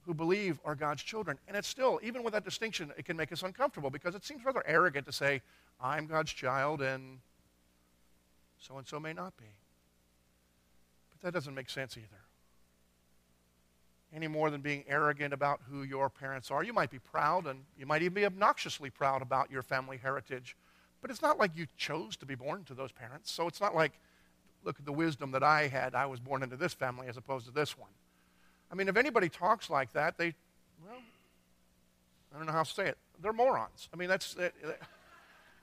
who 0.05 0.14
believe 0.14 0.59
are 0.64 0.74
God's 0.74 1.02
children. 1.02 1.38
And 1.46 1.57
it's 1.57 1.68
still, 1.68 2.00
even 2.02 2.22
with 2.22 2.33
that 2.33 2.44
distinction, 2.44 2.92
it 2.98 3.05
can 3.05 3.16
make 3.16 3.33
us 3.33 3.42
uncomfortable 3.42 3.90
because 3.90 4.14
it 4.14 4.24
seems 4.24 4.44
rather 4.44 4.62
arrogant 4.66 5.07
to 5.07 5.12
say, 5.12 5.42
I'm 5.81 6.07
God's 6.07 6.33
child 6.33 6.83
and 6.83 7.18
so 8.59 8.78
and 8.78 8.87
so 8.87 8.98
may 8.98 9.12
not 9.12 9.37
be. 9.37 9.44
But 11.11 11.20
that 11.26 11.35
doesn't 11.35 11.55
make 11.55 11.70
sense 11.70 11.96
either. 11.96 12.07
Any 14.14 14.28
more 14.28 14.50
than 14.50 14.61
being 14.61 14.85
arrogant 14.88 15.33
about 15.33 15.61
who 15.70 15.85
your 15.85 16.11
parents 16.11 16.50
are. 16.50 16.62
You 16.62 16.72
might 16.72 16.90
be 16.90 16.98
proud 16.98 17.46
and 17.46 17.61
you 17.78 17.87
might 17.87 18.02
even 18.02 18.14
be 18.14 18.26
obnoxiously 18.26 18.90
proud 18.90 19.22
about 19.22 19.50
your 19.50 19.62
family 19.62 19.96
heritage. 19.96 20.57
But 21.00 21.11
it's 21.11 21.22
not 21.22 21.38
like 21.38 21.52
you 21.57 21.66
chose 21.76 22.16
to 22.18 22.26
be 22.26 22.35
born 22.35 22.64
to 22.64 22.74
those 22.74 22.92
parents. 22.92 23.33
So 23.33 23.48
it's 23.48 23.61
not 23.61 23.74
like, 23.74 23.92
look 24.64 24.78
at 24.78 24.85
the 24.85 24.92
wisdom 24.92 25.31
that 25.33 25.42
I 25.42 25.68
had. 25.68 25.94
I 25.94 26.07
was 26.07 26.20
born 26.20 26.42
into 26.42 26.57
this 26.57 26.74
family 26.74 27.09
as 27.09 27.16
opposed 27.16 27.46
to 27.46 27.52
this 27.52 27.78
one. 27.78 27.90
I 28.72 28.74
mean, 28.74 28.88
if 28.88 28.96
anybody 28.96 29.28
talks 29.28 29.68
like 29.68 29.92
that, 29.92 30.16
they, 30.16 30.35
well, 30.85 30.98
I 32.35 32.38
don't 32.38 32.46
know 32.46 32.52
how 32.52 32.62
to 32.62 32.70
say 32.70 32.88
it. 32.88 32.96
They're 33.20 33.35
morons. 33.35 33.88
I 33.92 33.96
mean, 33.96 34.08
that's, 34.08 34.32
they, 34.32 34.50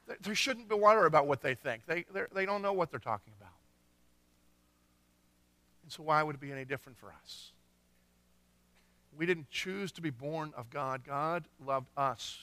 they, 0.08 0.16
they 0.22 0.34
shouldn't 0.36 0.70
be 0.70 0.76
worried 0.76 1.08
about 1.08 1.26
what 1.26 1.42
they 1.42 1.56
think. 1.56 1.88
They, 1.88 2.06
they 2.34 2.46
don't 2.46 2.62
know 2.62 2.74
what 2.74 2.92
they're 2.92 3.00
talking 3.00 3.34
about. 3.40 3.54
And 5.84 5.92
so, 5.92 6.04
why 6.04 6.22
would 6.22 6.36
it 6.36 6.42
be 6.42 6.52
any 6.52 6.66
different 6.66 7.00
for 7.00 7.08
us? 7.08 7.52
We 9.18 9.26
didn't 9.26 9.50
choose 9.50 9.92
to 9.94 10.02
be 10.02 10.12
born 10.12 10.54
of 10.56 10.70
God. 10.70 11.02
God 11.04 11.46
loved 11.66 11.88
us 11.98 12.38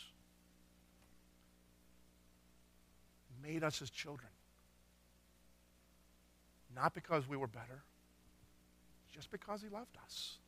made 3.47 3.63
us 3.63 3.79
his 3.79 3.91
children. 3.91 4.29
Not 6.75 6.95
because 6.95 7.29
we 7.29 7.37
were 7.37 7.47
better, 7.47 7.83
just 9.15 9.31
because 9.31 9.63
he 9.63 9.69
loved 9.69 9.97
us. 10.05 10.39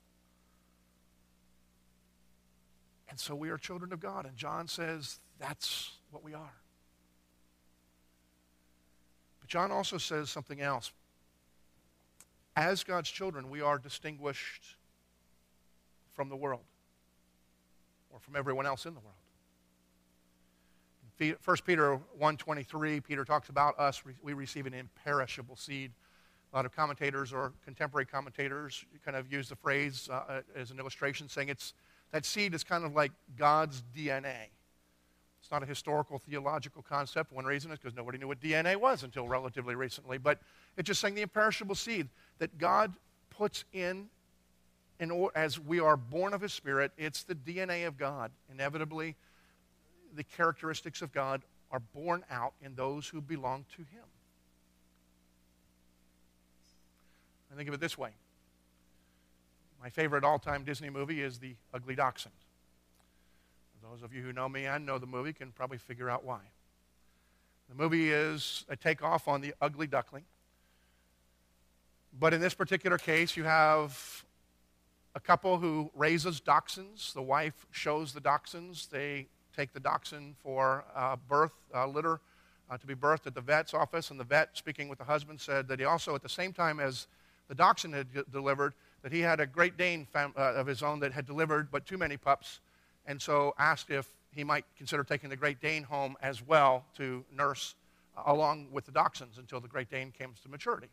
And 3.08 3.18
so 3.18 3.34
we 3.34 3.50
are 3.50 3.56
children 3.56 3.92
of 3.92 4.00
God. 4.00 4.26
And 4.26 4.36
John 4.36 4.68
says 4.68 5.18
that's 5.38 5.92
what 6.10 6.22
we 6.22 6.34
are. 6.34 6.54
But 9.40 9.48
John 9.48 9.70
also 9.72 9.98
says 9.98 10.30
something 10.30 10.60
else. 10.60 10.92
As 12.56 12.82
God's 12.82 13.10
children, 13.10 13.50
we 13.50 13.60
are 13.60 13.78
distinguished 13.78 14.76
from 16.12 16.28
the 16.28 16.36
world 16.36 16.64
or 18.10 18.18
from 18.18 18.36
everyone 18.36 18.66
else 18.66 18.84
in 18.84 18.94
the 18.94 19.00
world. 19.00 19.14
1 21.44 21.56
Peter 21.66 21.98
1.23, 22.20 23.02
Peter 23.02 23.24
talks 23.24 23.48
about 23.48 23.78
us. 23.78 24.02
We 24.22 24.34
receive 24.34 24.66
an 24.66 24.74
imperishable 24.74 25.56
seed. 25.56 25.90
A 26.52 26.56
lot 26.56 26.64
of 26.64 26.74
commentators 26.74 27.32
or 27.32 27.52
contemporary 27.64 28.06
commentators 28.06 28.84
kind 29.04 29.16
of 29.16 29.30
use 29.30 29.48
the 29.48 29.56
phrase 29.56 30.08
uh, 30.10 30.40
as 30.56 30.70
an 30.70 30.78
illustration, 30.78 31.28
saying 31.28 31.48
it's 31.48 31.74
that 32.10 32.24
seed 32.24 32.54
is 32.54 32.64
kind 32.64 32.84
of 32.84 32.94
like 32.94 33.12
God's 33.36 33.82
DNA. 33.96 34.48
It's 35.40 35.50
not 35.50 35.62
a 35.62 35.66
historical 35.66 36.18
theological 36.18 36.82
concept. 36.82 37.32
One 37.32 37.44
reason 37.44 37.70
is 37.70 37.78
because 37.78 37.96
nobody 37.96 38.18
knew 38.18 38.28
what 38.28 38.40
DNA 38.40 38.76
was 38.76 39.02
until 39.02 39.28
relatively 39.28 39.74
recently. 39.74 40.18
But 40.18 40.40
it's 40.76 40.86
just 40.86 41.00
saying 41.00 41.14
the 41.14 41.22
imperishable 41.22 41.74
seed 41.74 42.08
that 42.38 42.58
God 42.58 42.92
puts 43.30 43.64
in, 43.72 44.08
in 45.00 45.28
as 45.34 45.58
we 45.58 45.80
are 45.80 45.96
born 45.96 46.34
of 46.34 46.40
His 46.40 46.52
Spirit. 46.52 46.92
It's 46.98 47.22
the 47.22 47.34
DNA 47.34 47.86
of 47.86 47.96
God. 47.96 48.30
Inevitably, 48.52 49.14
the 50.14 50.24
characteristics 50.24 51.02
of 51.02 51.12
God 51.12 51.42
are 51.70 51.80
born 51.80 52.24
out 52.30 52.54
in 52.62 52.74
those 52.74 53.08
who 53.08 53.20
belong 53.20 53.64
to 53.76 53.82
Him. 53.82 54.04
I 57.52 57.56
think 57.56 57.68
of 57.68 57.74
it 57.74 57.80
this 57.80 57.96
way. 57.96 58.10
My 59.80 59.90
favorite 59.90 60.24
all 60.24 60.38
time 60.38 60.64
Disney 60.64 60.90
movie 60.90 61.22
is 61.22 61.38
The 61.38 61.54
Ugly 61.72 61.94
Dachshund. 61.94 62.34
Those 63.82 64.02
of 64.02 64.12
you 64.12 64.22
who 64.22 64.32
know 64.32 64.48
me 64.48 64.66
and 64.66 64.84
know 64.84 64.98
the 64.98 65.06
movie 65.06 65.32
can 65.32 65.52
probably 65.52 65.78
figure 65.78 66.10
out 66.10 66.24
why. 66.24 66.40
The 67.68 67.74
movie 67.74 68.10
is 68.10 68.64
a 68.68 68.76
takeoff 68.76 69.28
on 69.28 69.40
The 69.40 69.54
Ugly 69.60 69.86
Duckling. 69.86 70.24
But 72.18 72.34
in 72.34 72.40
this 72.40 72.54
particular 72.54 72.98
case, 72.98 73.36
you 73.36 73.44
have 73.44 74.24
a 75.14 75.20
couple 75.20 75.58
who 75.58 75.90
raises 75.94 76.40
dachshunds. 76.40 77.12
The 77.12 77.22
wife 77.22 77.66
shows 77.70 78.12
the 78.12 78.20
dachshunds. 78.20 78.90
They 78.90 79.28
take 79.56 79.72
the 79.72 79.80
dachshund 79.80 80.34
for 80.42 80.84
uh, 80.94 81.16
birth, 81.28 81.52
uh, 81.74 81.86
litter, 81.86 82.20
uh, 82.68 82.78
to 82.78 82.86
be 82.86 82.94
birthed 82.94 83.26
at 83.26 83.34
the 83.34 83.40
vet's 83.40 83.74
office. 83.74 84.10
And 84.10 84.18
the 84.18 84.24
vet, 84.24 84.56
speaking 84.56 84.88
with 84.88 84.98
the 84.98 85.04
husband, 85.04 85.40
said 85.40 85.68
that 85.68 85.78
he 85.78 85.84
also, 85.84 86.14
at 86.14 86.22
the 86.22 86.28
same 86.28 86.52
time 86.52 86.80
as 86.80 87.06
the 87.48 87.54
dachshund 87.54 87.94
had 87.94 88.08
delivered, 88.30 88.74
that 89.02 89.12
he 89.12 89.20
had 89.20 89.40
a 89.40 89.46
Great 89.46 89.76
Dane 89.76 90.06
fam- 90.06 90.34
uh, 90.36 90.54
of 90.54 90.66
his 90.66 90.82
own 90.82 91.00
that 91.00 91.12
had 91.12 91.26
delivered 91.26 91.70
but 91.70 91.86
too 91.86 91.98
many 91.98 92.16
pups, 92.16 92.60
and 93.06 93.20
so 93.20 93.54
asked 93.58 93.90
if 93.90 94.08
he 94.32 94.44
might 94.44 94.64
consider 94.76 95.04
taking 95.04 95.30
the 95.30 95.36
Great 95.36 95.60
Dane 95.60 95.82
home 95.82 96.16
as 96.20 96.46
well 96.46 96.84
to 96.96 97.24
nurse 97.32 97.74
uh, 98.16 98.22
along 98.26 98.68
with 98.72 98.86
the 98.86 98.92
dachshunds 98.92 99.38
until 99.38 99.60
the 99.60 99.68
Great 99.68 99.90
Dane 99.90 100.12
comes 100.16 100.40
to 100.40 100.48
maturity. 100.48 100.88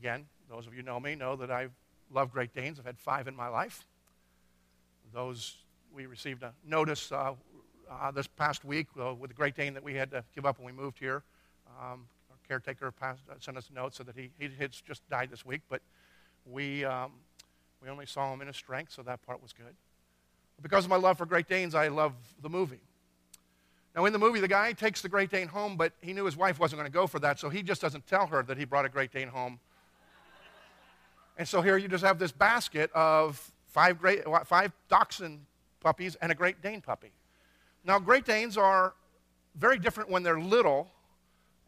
Again, 0.00 0.26
those 0.48 0.66
of 0.66 0.74
you 0.74 0.82
know 0.82 1.00
me 1.00 1.14
know 1.14 1.36
that 1.36 1.50
I 1.50 1.68
love 2.12 2.32
Great 2.32 2.54
Danes. 2.54 2.78
I've 2.78 2.86
had 2.86 2.98
five 2.98 3.28
in 3.28 3.36
my 3.36 3.48
life. 3.48 3.86
Those 5.12 5.56
we 5.94 6.06
received 6.06 6.42
a 6.42 6.52
notice 6.66 7.10
uh, 7.12 7.32
uh, 7.90 8.10
this 8.10 8.26
past 8.26 8.64
week 8.64 8.86
uh, 9.00 9.14
with 9.14 9.30
the 9.30 9.34
Great 9.34 9.56
Dane 9.56 9.74
that 9.74 9.82
we 9.82 9.94
had 9.94 10.10
to 10.10 10.22
give 10.34 10.46
up 10.46 10.58
when 10.58 10.66
we 10.66 10.72
moved 10.72 10.98
here. 10.98 11.22
Um, 11.80 12.06
our 12.30 12.36
caretaker 12.46 12.90
passed, 12.90 13.22
uh, 13.30 13.34
sent 13.40 13.56
us 13.56 13.68
a 13.70 13.74
note 13.74 13.94
so 13.94 14.04
that 14.04 14.16
he, 14.16 14.30
he 14.38 14.50
had 14.58 14.72
just 14.86 15.08
died 15.08 15.30
this 15.30 15.44
week, 15.44 15.62
but 15.68 15.80
we, 16.50 16.84
um, 16.84 17.12
we 17.82 17.88
only 17.88 18.06
saw 18.06 18.32
him 18.32 18.40
in 18.40 18.46
his 18.46 18.56
strength, 18.56 18.92
so 18.92 19.02
that 19.02 19.22
part 19.22 19.42
was 19.42 19.52
good. 19.52 19.74
But 20.56 20.62
because 20.62 20.84
of 20.84 20.90
my 20.90 20.96
love 20.96 21.18
for 21.18 21.26
Great 21.26 21.48
Danes, 21.48 21.74
I 21.74 21.88
love 21.88 22.12
the 22.42 22.48
movie. 22.48 22.80
Now, 23.94 24.04
in 24.04 24.12
the 24.12 24.18
movie, 24.18 24.40
the 24.40 24.48
guy 24.48 24.72
takes 24.72 25.02
the 25.02 25.08
Great 25.08 25.30
Dane 25.30 25.48
home, 25.48 25.76
but 25.76 25.92
he 26.00 26.12
knew 26.12 26.24
his 26.24 26.36
wife 26.36 26.58
wasn't 26.58 26.78
going 26.78 26.90
to 26.90 26.94
go 26.94 27.06
for 27.06 27.18
that, 27.20 27.38
so 27.38 27.48
he 27.48 27.62
just 27.62 27.80
doesn't 27.80 28.06
tell 28.06 28.26
her 28.26 28.42
that 28.44 28.56
he 28.56 28.64
brought 28.64 28.84
a 28.84 28.88
Great 28.88 29.12
Dane 29.12 29.28
home. 29.28 29.58
And 31.36 31.46
so 31.46 31.62
here 31.62 31.76
you 31.76 31.88
just 31.88 32.04
have 32.04 32.18
this 32.18 32.32
basket 32.32 32.90
of 32.94 33.52
five, 33.66 34.00
great, 34.00 34.24
five 34.46 34.72
dachshund 34.88 35.40
puppies 35.80 36.16
and 36.16 36.32
a 36.32 36.34
Great 36.34 36.60
Dane 36.62 36.80
puppy. 36.80 37.12
Now, 37.84 37.98
Great 37.98 38.24
Danes 38.24 38.56
are 38.56 38.94
very 39.54 39.78
different 39.78 40.10
when 40.10 40.22
they're 40.22 40.40
little 40.40 40.88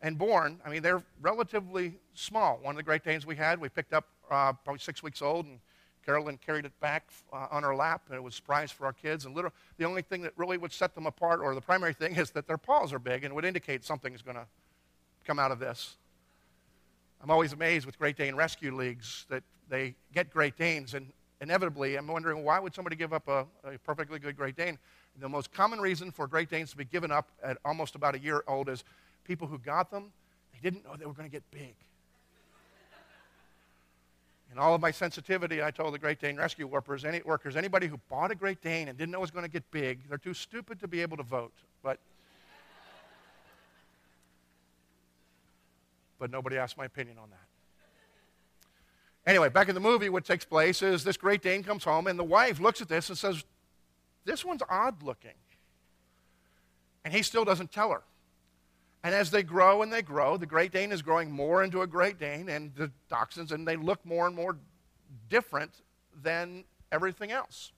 and 0.03 0.19
born. 0.19 0.61
I 0.65 0.71
mean, 0.71 0.83
they're 0.83 1.03
relatively 1.21 1.95
small. 2.15 2.59
One 2.63 2.75
of 2.75 2.77
the 2.77 2.83
Great 2.83 3.05
Danes 3.05 3.27
we 3.27 3.37
had, 3.37 3.61
we 3.61 3.69
picked 3.69 3.93
up 3.93 4.07
uh, 4.31 4.53
probably 4.53 4.79
six 4.79 5.03
weeks 5.03 5.23
old, 5.23 5.47
and 5.47 5.59
Carolyn 6.05 6.39
carried 6.45 6.65
it 6.65 6.79
back 6.81 7.09
uh, 7.33 7.47
on 7.51 7.63
her 7.63 7.75
lap, 7.75 8.03
and 8.09 8.17
it 8.17 8.23
was 8.23 8.35
a 8.35 8.37
surprise 8.37 8.71
for 8.71 8.87
our 8.87 8.93
kids. 8.93 9.27
And 9.27 9.35
little, 9.35 9.53
the 9.77 9.85
only 9.85 10.03
thing 10.03 10.23
that 10.23 10.33
really 10.37 10.57
would 10.57 10.73
set 10.73 10.95
them 10.95 11.07
apart, 11.07 11.41
or 11.41 11.55
the 11.55 11.61
primary 11.61 11.93
thing, 11.93 12.17
is 12.17 12.31
that 12.31 12.47
their 12.47 12.59
paws 12.59 12.93
are 12.93 12.99
big 12.99 13.25
and 13.25 13.35
would 13.35 13.45
indicate 13.45 13.85
something 13.85 14.15
is 14.15 14.23
going 14.23 14.37
to 14.37 14.47
come 15.25 15.39
out 15.39 15.53
of 15.53 15.59
this. 15.59 15.97
I'm 17.23 17.31
always 17.31 17.53
amazed 17.53 17.85
with 17.85 17.99
Great 17.99 18.17
Dane 18.17 18.35
rescue 18.35 18.75
leagues 18.75 19.27
that 19.29 19.43
they 19.69 19.95
get 20.15 20.31
Great 20.31 20.57
Danes, 20.57 20.95
and 20.95 21.13
inevitably, 21.41 21.97
I'm 21.97 22.07
wondering 22.07 22.45
why 22.45 22.59
would 22.59 22.75
somebody 22.75 22.97
give 22.97 23.13
up 23.13 23.29
a, 23.29 23.47
a 23.65 23.79
perfectly 23.85 24.19
good 24.19 24.37
Great 24.37 24.57
Dane? 24.57 24.79
The 25.21 25.29
most 25.29 25.53
common 25.53 25.81
reason 25.81 26.11
for 26.11 26.27
Great 26.27 26.49
Danes 26.49 26.71
to 26.71 26.77
be 26.77 26.85
given 26.85 27.11
up 27.11 27.31
at 27.43 27.59
almost 27.65 27.95
about 27.95 28.15
a 28.15 28.19
year 28.19 28.43
old 28.49 28.69
is 28.69 28.85
people 29.25 29.47
who 29.47 29.59
got 29.59 29.91
them, 29.91 30.13
they 30.53 30.59
didn't 30.63 30.85
know 30.85 30.97
they 30.97 31.05
were 31.05 31.13
going 31.13 31.29
to 31.29 31.33
get 31.33 31.43
big. 31.51 31.75
In 34.53 34.59
all 34.59 34.75
of 34.75 34.81
my 34.81 34.91
sensitivity, 34.91 35.63
I 35.63 35.71
told 35.71 35.95
the 35.95 35.99
Great 35.99 36.19
Dane 36.19 36.37
rescue 36.37 36.67
workers, 36.67 37.05
any, 37.05 37.23
workers, 37.23 37.55
anybody 37.57 37.87
who 37.87 37.99
bought 38.09 38.33
a 38.33 38.35
Great 38.35 38.61
Dane 38.61 38.89
and 38.89 38.99
didn't 38.99 39.13
know 39.13 39.19
it 39.19 39.23
was 39.23 39.31
going 39.31 39.45
to 39.45 39.51
get 39.51 39.71
big, 39.71 40.09
they're 40.09 40.19
too 40.19 40.35
stupid 40.35 40.81
to 40.81 40.89
be 40.89 41.03
able 41.03 41.17
to 41.19 41.23
vote. 41.23 41.53
But, 41.83 42.01
but 46.19 46.33
nobody 46.33 46.57
asked 46.57 46.77
my 46.77 46.85
opinion 46.85 47.17
on 47.19 47.31
that. 47.31 47.37
Anyway, 49.31 49.49
back 49.49 49.69
in 49.69 49.75
the 49.75 49.81
movie, 49.81 50.09
what 50.09 50.25
takes 50.25 50.45
place 50.45 50.83
is 50.83 51.05
this 51.05 51.17
Great 51.17 51.43
Dane 51.43 51.63
comes 51.63 51.85
home, 51.85 52.09
and 52.09 52.19
the 52.19 52.25
wife 52.25 52.59
looks 52.59 52.81
at 52.81 52.89
this 52.89 53.09
and 53.09 53.17
says, 53.17 53.45
This 54.25 54.45
one's 54.45 54.63
odd 54.69 55.03
looking. 55.05 55.35
And 57.05 57.15
he 57.15 57.23
still 57.23 57.45
doesn't 57.45 57.71
tell 57.71 57.91
her. 57.91 58.03
And 59.03 59.15
as 59.15 59.31
they 59.31 59.43
grow 59.43 59.83
and 59.83 59.93
they 59.93 60.03
grow, 60.03 60.37
the 60.37 60.47
Great 60.47 60.73
Dane 60.73 60.93
is 60.93 61.01
growing 61.01 61.31
more 61.31 61.63
into 61.63 61.81
a 61.81 61.87
Great 61.87 62.19
Dane, 62.19 62.49
and 62.49 62.75
the 62.75 62.91
dachshunds, 63.11 63.51
and 63.51 63.67
they 63.67 63.77
look 63.77 64.05
more 64.05 64.27
and 64.27 64.37
more 64.37 64.59
different 65.29 65.73
than 66.23 66.65
everything 66.93 67.33
else. 67.33 67.73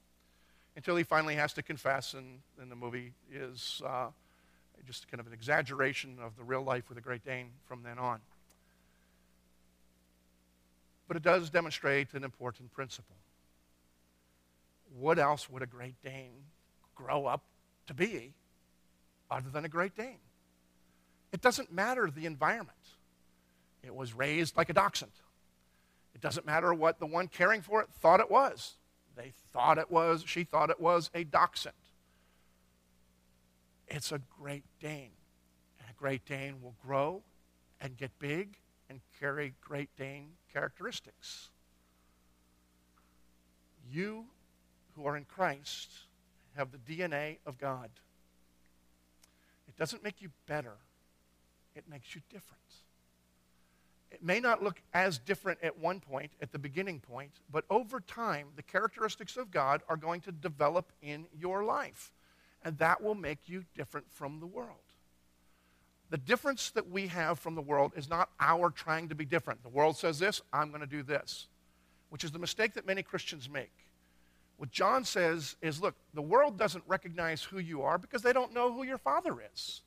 Until 0.75 0.97
he 0.97 1.05
finally 1.05 1.37
has 1.37 1.53
to 1.53 1.63
confess, 1.63 2.15
and, 2.15 2.41
and 2.61 2.71
the 2.71 2.77
movie 2.77 3.13
is 3.31 3.83
uh, 3.87 4.09
just 4.87 5.09
kind 5.11 5.21
of 5.21 5.27
an 5.27 5.33
exaggeration 5.33 6.17
of 6.21 6.37
the 6.37 6.43
real 6.43 6.63
life 6.63 6.89
with 6.89 6.97
the 6.97 7.03
Great 7.03 7.25
Dane 7.25 7.51
from 7.69 7.83
then 7.85 7.99
on. 7.99 8.21
But 11.07 11.17
it 11.17 11.23
does 11.23 11.51
demonstrate 11.51 12.15
an 12.15 12.25
important 12.25 12.73
principle. 12.73 13.17
What 14.99 15.19
else 15.19 15.49
would 15.49 15.63
a 15.63 15.67
Great 15.67 15.95
Dane 16.03 16.33
grow 16.95 17.27
up 17.27 17.43
to 17.87 17.95
be 17.95 18.33
other 19.31 19.51
than 19.51 19.65
a 19.65 19.69
Great 19.69 19.97
Dane? 19.97 20.19
It 21.33 21.41
doesn't 21.41 21.73
matter 21.73 22.11
the 22.11 22.27
environment. 22.27 22.77
It 23.83 23.95
was 23.95 24.15
raised 24.15 24.57
like 24.57 24.69
a 24.69 24.75
dachshund. 24.75 25.13
It 26.15 26.21
doesn't 26.21 26.47
matter 26.47 26.73
what 26.75 26.99
the 26.99 27.07
one 27.07 27.29
caring 27.29 27.63
for 27.63 27.81
it 27.81 27.89
thought 28.01 28.21
it 28.21 28.31
was. 28.31 28.75
They 29.17 29.33
thought 29.53 29.79
it 29.79 29.91
was, 29.91 30.25
she 30.27 30.45
thought 30.45 30.71
it 30.71 30.81
was 30.81 31.11
a 31.15 31.25
dachshund. 31.25 31.75
It's 33.89 34.13
a 34.13 34.21
Great 34.41 34.65
Dane. 34.81 35.13
And 35.81 35.89
a 35.91 35.99
Great 35.99 36.25
Dane 36.25 36.63
will 36.63 36.75
grow 36.85 37.23
and 37.81 37.97
get 37.97 38.19
big 38.19 38.59
and 38.89 39.01
carry 39.19 39.55
Great 39.61 39.91
Dane 39.97 40.33
characteristics. 40.53 41.51
You 43.91 44.27
who 44.95 45.07
are 45.07 45.17
in 45.17 45.25
Christ 45.25 45.91
have 46.57 46.71
the 46.71 46.79
DNA 46.79 47.39
of 47.47 47.59
God. 47.59 47.91
It 49.67 49.77
doesn't 49.77 50.05
make 50.05 50.21
you 50.21 50.31
better 50.47 50.77
it 51.75 51.89
makes 51.89 52.15
you 52.15 52.21
different. 52.31 52.61
It 54.11 54.23
may 54.23 54.41
not 54.41 54.63
look 54.63 54.83
as 54.93 55.19
different 55.19 55.61
at 55.63 55.79
one 55.79 56.01
point, 56.01 56.33
at 56.43 56.53
the 56.53 56.59
beginning 56.59 57.01
point, 57.01 57.31
but 57.51 57.65
over 57.71 57.99
time, 57.99 58.49
the 58.57 58.63
characteristics 58.63 59.39
of 59.39 59.51
God 59.51 59.83
are 59.89 59.97
going 59.97 60.21
to 60.23 60.33
develop 60.33 60.93
in 61.01 61.27
your 61.39 61.65
life. 61.65 62.13
And 62.63 62.77
that 62.79 63.03
will 63.03 63.15
make 63.15 63.49
you 63.49 63.65
different 63.75 64.07
from 64.11 64.39
the 64.39 64.47
world. 64.47 64.77
The 66.11 66.19
difference 66.19 66.71
that 66.73 66.91
we 66.91 67.07
have 67.07 67.39
from 67.39 67.55
the 67.55 67.63
world 67.63 67.93
is 67.97 68.11
not 68.11 68.29
our 68.39 68.69
trying 68.69 69.09
to 69.09 69.15
be 69.15 69.25
different. 69.25 69.63
The 69.63 69.71
world 69.71 69.97
says 69.97 70.19
this, 70.19 70.43
I'm 70.53 70.69
going 70.69 70.83
to 70.83 70.87
do 70.87 71.03
this, 71.03 71.49
which 72.11 72.23
is 72.23 72.33
the 72.33 72.39
mistake 72.39 72.75
that 72.75 72.87
many 72.87 73.03
Christians 73.03 73.49
make. 73.49 73.73
What 74.59 74.71
John 74.71 75.05
says 75.05 75.57
is 75.63 75.81
look, 75.81 75.95
the 76.13 76.21
world 76.21 76.59
doesn't 76.59 76.85
recognize 76.87 77.43
who 77.43 77.59
you 77.59 77.81
are 77.81 77.97
because 77.97 78.21
they 78.21 78.35
don't 78.35 78.53
know 78.53 78.71
who 78.71 78.83
your 78.83 78.99
father 78.99 79.39
is. 79.55 79.81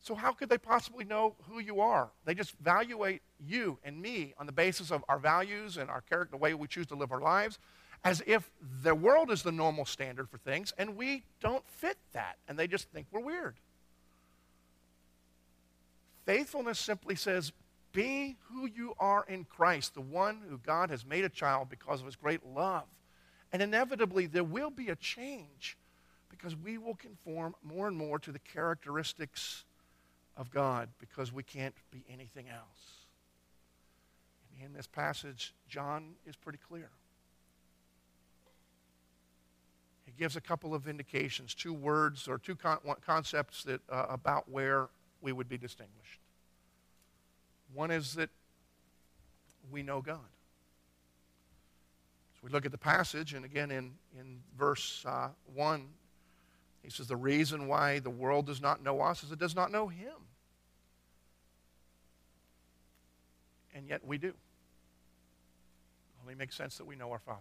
So, 0.00 0.14
how 0.14 0.32
could 0.32 0.48
they 0.48 0.58
possibly 0.58 1.04
know 1.04 1.34
who 1.48 1.58
you 1.58 1.80
are? 1.80 2.08
They 2.24 2.34
just 2.34 2.54
evaluate 2.60 3.22
you 3.44 3.78
and 3.84 4.00
me 4.00 4.34
on 4.38 4.46
the 4.46 4.52
basis 4.52 4.90
of 4.90 5.04
our 5.08 5.18
values 5.18 5.76
and 5.76 5.90
our 5.90 6.00
character, 6.00 6.32
the 6.32 6.36
way 6.36 6.54
we 6.54 6.66
choose 6.66 6.86
to 6.86 6.94
live 6.94 7.12
our 7.12 7.20
lives, 7.20 7.58
as 8.04 8.22
if 8.26 8.50
the 8.82 8.94
world 8.94 9.30
is 9.30 9.42
the 9.42 9.52
normal 9.52 9.84
standard 9.84 10.28
for 10.28 10.38
things, 10.38 10.72
and 10.78 10.96
we 10.96 11.24
don't 11.40 11.68
fit 11.68 11.98
that, 12.12 12.36
and 12.48 12.58
they 12.58 12.66
just 12.66 12.88
think 12.90 13.06
we're 13.10 13.20
weird. 13.20 13.56
Faithfulness 16.24 16.78
simply 16.78 17.16
says, 17.16 17.52
be 17.92 18.36
who 18.50 18.66
you 18.66 18.94
are 18.98 19.24
in 19.28 19.44
Christ, 19.44 19.94
the 19.94 20.00
one 20.00 20.42
who 20.48 20.58
God 20.58 20.90
has 20.90 21.04
made 21.04 21.24
a 21.24 21.28
child 21.28 21.68
because 21.68 22.00
of 22.00 22.06
his 22.06 22.16
great 22.16 22.44
love. 22.46 22.84
And 23.52 23.62
inevitably, 23.62 24.26
there 24.26 24.44
will 24.44 24.70
be 24.70 24.90
a 24.90 24.96
change 24.96 25.76
because 26.28 26.54
we 26.54 26.76
will 26.76 26.94
conform 26.94 27.54
more 27.62 27.88
and 27.88 27.96
more 27.96 28.18
to 28.18 28.30
the 28.30 28.38
characteristics 28.38 29.64
of 30.38 30.50
God 30.50 30.88
because 30.98 31.32
we 31.32 31.42
can't 31.42 31.74
be 31.90 32.04
anything 32.08 32.46
else. 32.48 33.04
And 34.54 34.64
in 34.64 34.72
this 34.72 34.86
passage, 34.86 35.52
John 35.68 36.14
is 36.26 36.36
pretty 36.36 36.60
clear. 36.66 36.88
He 40.06 40.12
gives 40.12 40.36
a 40.36 40.40
couple 40.40 40.74
of 40.74 40.88
indications, 40.88 41.54
two 41.54 41.74
words 41.74 42.28
or 42.28 42.38
two 42.38 42.54
con- 42.54 42.78
concepts 43.04 43.64
that, 43.64 43.82
uh, 43.90 44.06
about 44.08 44.48
where 44.48 44.88
we 45.20 45.32
would 45.32 45.48
be 45.48 45.58
distinguished. 45.58 46.20
One 47.74 47.90
is 47.90 48.14
that 48.14 48.30
we 49.70 49.82
know 49.82 50.00
God. 50.00 50.20
So 52.34 52.40
we 52.44 52.50
look 52.50 52.64
at 52.64 52.72
the 52.72 52.78
passage, 52.78 53.34
and 53.34 53.44
again 53.44 53.70
in, 53.70 53.92
in 54.18 54.38
verse 54.56 55.04
uh, 55.06 55.28
1, 55.52 55.88
he 56.82 56.90
says, 56.90 57.08
The 57.08 57.16
reason 57.16 57.66
why 57.66 57.98
the 57.98 58.10
world 58.10 58.46
does 58.46 58.62
not 58.62 58.82
know 58.82 59.00
us 59.00 59.24
is 59.24 59.32
it 59.32 59.38
does 59.38 59.56
not 59.56 59.72
know 59.72 59.88
him. 59.88 60.14
And 63.78 63.88
yet 63.88 64.04
we 64.04 64.18
do. 64.18 64.28
It 64.28 64.34
only 66.20 66.34
makes 66.34 66.56
sense 66.56 66.78
that 66.78 66.84
we 66.84 66.96
know 66.96 67.12
our 67.12 67.20
Father. 67.20 67.38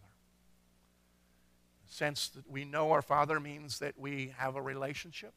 The 1.87 1.93
sense 1.93 2.27
that 2.29 2.47
we 2.47 2.63
know 2.63 2.91
our 2.91 3.01
Father 3.01 3.39
means 3.39 3.79
that 3.79 3.97
we 3.97 4.35
have 4.37 4.55
a 4.55 4.61
relationship 4.61 5.33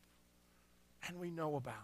and 1.09 1.19
we 1.19 1.31
know 1.31 1.57
about. 1.57 1.75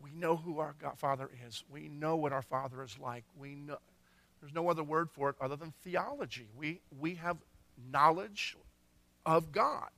We 0.00 0.12
know 0.12 0.36
who 0.36 0.60
our 0.60 0.76
God, 0.80 0.96
Father 0.96 1.28
is. 1.44 1.64
We 1.68 1.88
know 1.88 2.14
what 2.14 2.32
our 2.32 2.42
Father 2.42 2.80
is 2.84 2.96
like. 3.00 3.24
We 3.36 3.56
know, 3.56 3.78
there's 4.40 4.54
no 4.54 4.70
other 4.70 4.84
word 4.84 5.10
for 5.10 5.30
it 5.30 5.36
other 5.40 5.56
than 5.56 5.72
theology. 5.82 6.46
We, 6.56 6.82
we 6.96 7.16
have 7.16 7.38
knowledge 7.90 8.56
of 9.26 9.50
God, 9.50 9.90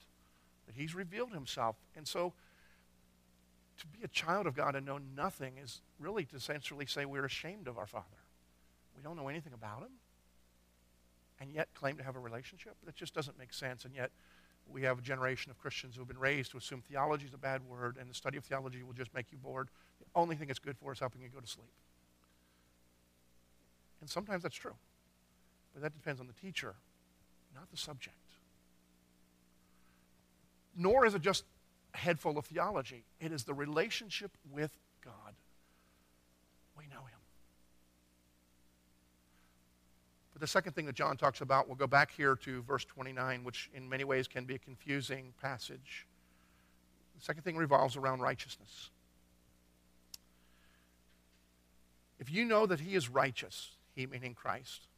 that 0.67 0.75
He's 0.75 0.95
revealed 0.95 1.33
Himself. 1.33 1.77
And 1.95 2.09
so 2.09 2.33
to 3.79 3.87
be 3.87 3.99
a 4.05 4.09
child 4.09 4.47
of 4.47 4.55
God 4.55 4.75
and 4.75 4.87
know 4.87 4.99
nothing 5.17 5.55
is 5.62 5.81
really 5.99 6.25
to 6.27 6.37
essentially 6.37 6.87
say 6.87 7.05
we're 7.05 7.25
ashamed 7.25 7.69
of 7.69 7.79
our 7.79 7.87
Father. 7.87 8.05
We 8.97 9.03
don't 9.03 9.17
know 9.17 9.29
anything 9.29 9.53
about 9.53 9.83
Him 9.83 9.93
and 11.41 11.53
yet 11.53 11.69
claim 11.75 11.97
to 11.99 12.03
have 12.03 12.17
a 12.17 12.19
relationship. 12.19 12.77
That 12.85 12.95
just 12.95 13.15
doesn't 13.15 13.39
make 13.39 13.53
sense. 13.53 13.85
And 13.85 13.95
yet 13.95 14.11
we 14.69 14.83
have 14.83 14.99
a 14.99 15.03
generation 15.03 15.51
of 15.51 15.59
Christians 15.59 15.95
who 15.95 16.01
have 16.01 16.09
been 16.09 16.19
raised 16.19 16.51
to 16.53 16.59
assume 16.59 16.83
theology 16.83 17.27
is 17.27 17.35
a 17.35 17.39
bad 17.39 17.62
word 17.69 17.97
and 18.01 18.09
the 18.11 18.15
study 18.15 18.39
of 18.39 18.45
theology 18.45 18.83
will 18.83 18.95
just 18.95 19.15
make 19.15 19.27
you 19.31 19.39
bored. 19.39 19.69
The 20.01 20.07
only 20.15 20.37
thing 20.37 20.51
it's 20.51 20.59
good 20.59 20.77
for 20.79 20.93
is 20.93 20.99
helping 20.99 21.23
you 21.23 21.29
go 21.29 21.41
to 21.41 21.47
sleep. 21.47 21.71
And 24.01 24.09
sometimes 24.09 24.43
that's 24.43 24.57
true. 24.57 24.75
But 25.73 25.83
that 25.83 25.93
depends 25.93 26.21
on 26.21 26.27
the 26.27 26.33
teacher, 26.33 26.75
not 27.55 27.71
the 27.71 27.77
subject. 27.77 28.17
Nor 30.77 31.07
is 31.07 31.15
it 31.15 31.23
just 31.23 31.45
head 31.97 32.19
full 32.19 32.39
of 32.39 32.47
theology, 32.47 33.05
it 33.21 33.33
is 33.33 33.45
the 33.45 33.55
relationship 33.55 34.31
with 34.53 34.77
God. 35.05 35.35
We 36.77 36.85
know 36.87 37.01
Him. 37.01 37.19
But 40.33 40.41
the 40.41 40.47
second 40.47 40.75
thing 40.75 40.87
that 40.87 40.95
John 40.95 41.17
talks 41.17 41.41
about, 41.41 41.67
we'll 41.67 41.77
go 41.77 41.87
back 41.87 42.11
here 42.11 42.37
to 42.37 42.63
verse 42.63 42.85
29, 42.85 43.43
which 43.43 43.71
in 43.75 43.89
many 43.89 44.05
ways 44.05 44.29
can 44.29 44.45
be 44.45 44.55
a 44.55 44.59
confusing 44.59 45.33
passage. 45.41 46.07
The 47.19 47.25
second 47.25 47.43
thing 47.43 47.57
revolves 47.57 47.97
around 47.97 48.21
righteousness. 48.21 48.91
If 52.19 52.31
you 52.31 52.45
know 52.45 52.67
that 52.67 52.81
He 52.81 52.95
is 52.95 53.09
righteous, 53.09 53.71
He 53.95 54.07
meaning 54.07 54.35
Christ, 54.35 54.89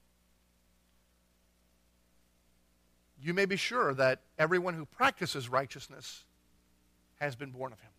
you 3.22 3.34
may 3.34 3.46
be 3.46 3.56
sure 3.56 3.94
that 3.94 4.20
everyone 4.38 4.74
who 4.74 4.84
practices 4.84 5.48
righteousness 5.48 6.24
has 7.20 7.36
been 7.36 7.50
born 7.50 7.72
of 7.72 7.80
Him. 7.80 7.90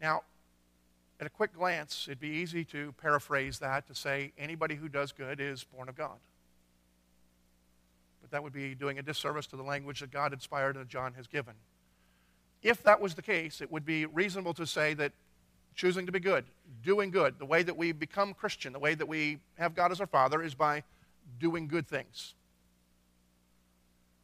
Now, 0.00 0.22
at 1.20 1.26
a 1.26 1.30
quick 1.30 1.54
glance, 1.54 2.06
it'd 2.08 2.20
be 2.20 2.28
easy 2.28 2.64
to 2.66 2.92
paraphrase 3.00 3.58
that 3.60 3.86
to 3.86 3.94
say 3.94 4.32
anybody 4.38 4.74
who 4.74 4.88
does 4.88 5.12
good 5.12 5.40
is 5.40 5.64
born 5.64 5.88
of 5.88 5.96
God. 5.96 6.18
But 8.20 8.30
that 8.30 8.42
would 8.42 8.52
be 8.52 8.74
doing 8.74 8.98
a 8.98 9.02
disservice 9.02 9.46
to 9.48 9.56
the 9.56 9.62
language 9.62 10.00
that 10.00 10.10
God 10.10 10.32
inspired 10.32 10.76
and 10.76 10.88
John 10.88 11.14
has 11.14 11.26
given. 11.26 11.54
If 12.62 12.82
that 12.82 13.00
was 13.00 13.14
the 13.14 13.22
case, 13.22 13.60
it 13.60 13.70
would 13.70 13.84
be 13.84 14.06
reasonable 14.06 14.54
to 14.54 14.66
say 14.66 14.94
that 14.94 15.12
choosing 15.74 16.06
to 16.06 16.12
be 16.12 16.20
good, 16.20 16.44
doing 16.82 17.10
good, 17.10 17.38
the 17.38 17.44
way 17.44 17.62
that 17.62 17.76
we 17.76 17.92
become 17.92 18.32
Christian, 18.32 18.72
the 18.72 18.78
way 18.78 18.94
that 18.94 19.06
we 19.06 19.38
have 19.58 19.74
God 19.74 19.92
as 19.92 20.00
our 20.00 20.06
Father 20.06 20.42
is 20.42 20.54
by 20.54 20.82
doing 21.38 21.68
good 21.68 21.86
things. 21.86 22.34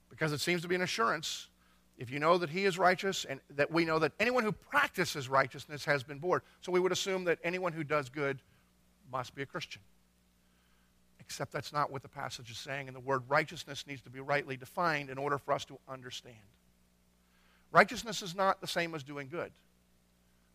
Because 0.08 0.32
it 0.32 0.40
seems 0.40 0.62
to 0.62 0.68
be 0.68 0.74
an 0.74 0.82
assurance 0.82 1.48
if 2.00 2.10
you 2.10 2.18
know 2.18 2.38
that 2.38 2.48
he 2.48 2.64
is 2.64 2.78
righteous 2.78 3.26
and 3.26 3.40
that 3.56 3.70
we 3.70 3.84
know 3.84 3.98
that 3.98 4.12
anyone 4.18 4.42
who 4.42 4.52
practices 4.52 5.28
righteousness 5.28 5.84
has 5.84 6.02
been 6.02 6.18
born. 6.18 6.40
So 6.62 6.72
we 6.72 6.80
would 6.80 6.92
assume 6.92 7.24
that 7.24 7.38
anyone 7.44 7.74
who 7.74 7.84
does 7.84 8.08
good 8.08 8.40
must 9.12 9.34
be 9.34 9.42
a 9.42 9.46
Christian. 9.46 9.82
Except 11.20 11.52
that's 11.52 11.74
not 11.74 11.92
what 11.92 12.00
the 12.00 12.08
passage 12.08 12.50
is 12.50 12.56
saying, 12.56 12.88
and 12.88 12.96
the 12.96 13.00
word 13.00 13.22
righteousness 13.28 13.84
needs 13.86 14.00
to 14.00 14.10
be 14.10 14.18
rightly 14.18 14.56
defined 14.56 15.10
in 15.10 15.18
order 15.18 15.36
for 15.36 15.52
us 15.52 15.66
to 15.66 15.78
understand. 15.90 16.36
Righteousness 17.70 18.22
is 18.22 18.34
not 18.34 18.62
the 18.62 18.66
same 18.66 18.94
as 18.94 19.02
doing 19.02 19.28
good. 19.30 19.52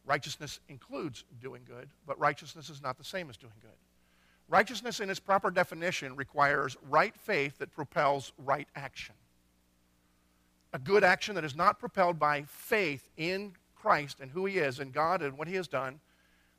Righteousness 0.04 0.60
includes 0.68 1.26
doing 1.44 1.62
good, 1.64 1.90
but 2.08 2.20
righteousness 2.20 2.72
is 2.72 2.82
not 2.82 2.98
the 2.98 3.04
same 3.04 3.30
as 3.30 3.38
doing 3.38 3.54
good. 3.62 3.70
Righteousness, 4.50 5.00
in 5.00 5.12
its 5.12 5.20
proper 5.20 5.52
definition, 5.52 6.16
requires 6.16 6.76
right 6.90 7.16
faith 7.16 7.60
that 7.60 7.72
propels 7.72 8.34
right 8.40 8.68
action 8.76 9.14
a 10.76 10.80
good 10.80 11.06
action 11.06 11.36
that 11.36 11.46
is 11.46 11.56
not 11.56 11.80
propelled 11.80 12.20
by 12.20 12.44
faith 12.44 13.08
in 13.16 13.54
Christ 13.78 14.20
and 14.20 14.30
who 14.30 14.46
He 14.46 14.58
is 14.58 14.80
and 14.80 14.92
God 14.92 15.22
and 15.22 15.38
what 15.38 15.48
He 15.48 15.56
has 15.56 15.70
done, 15.70 16.02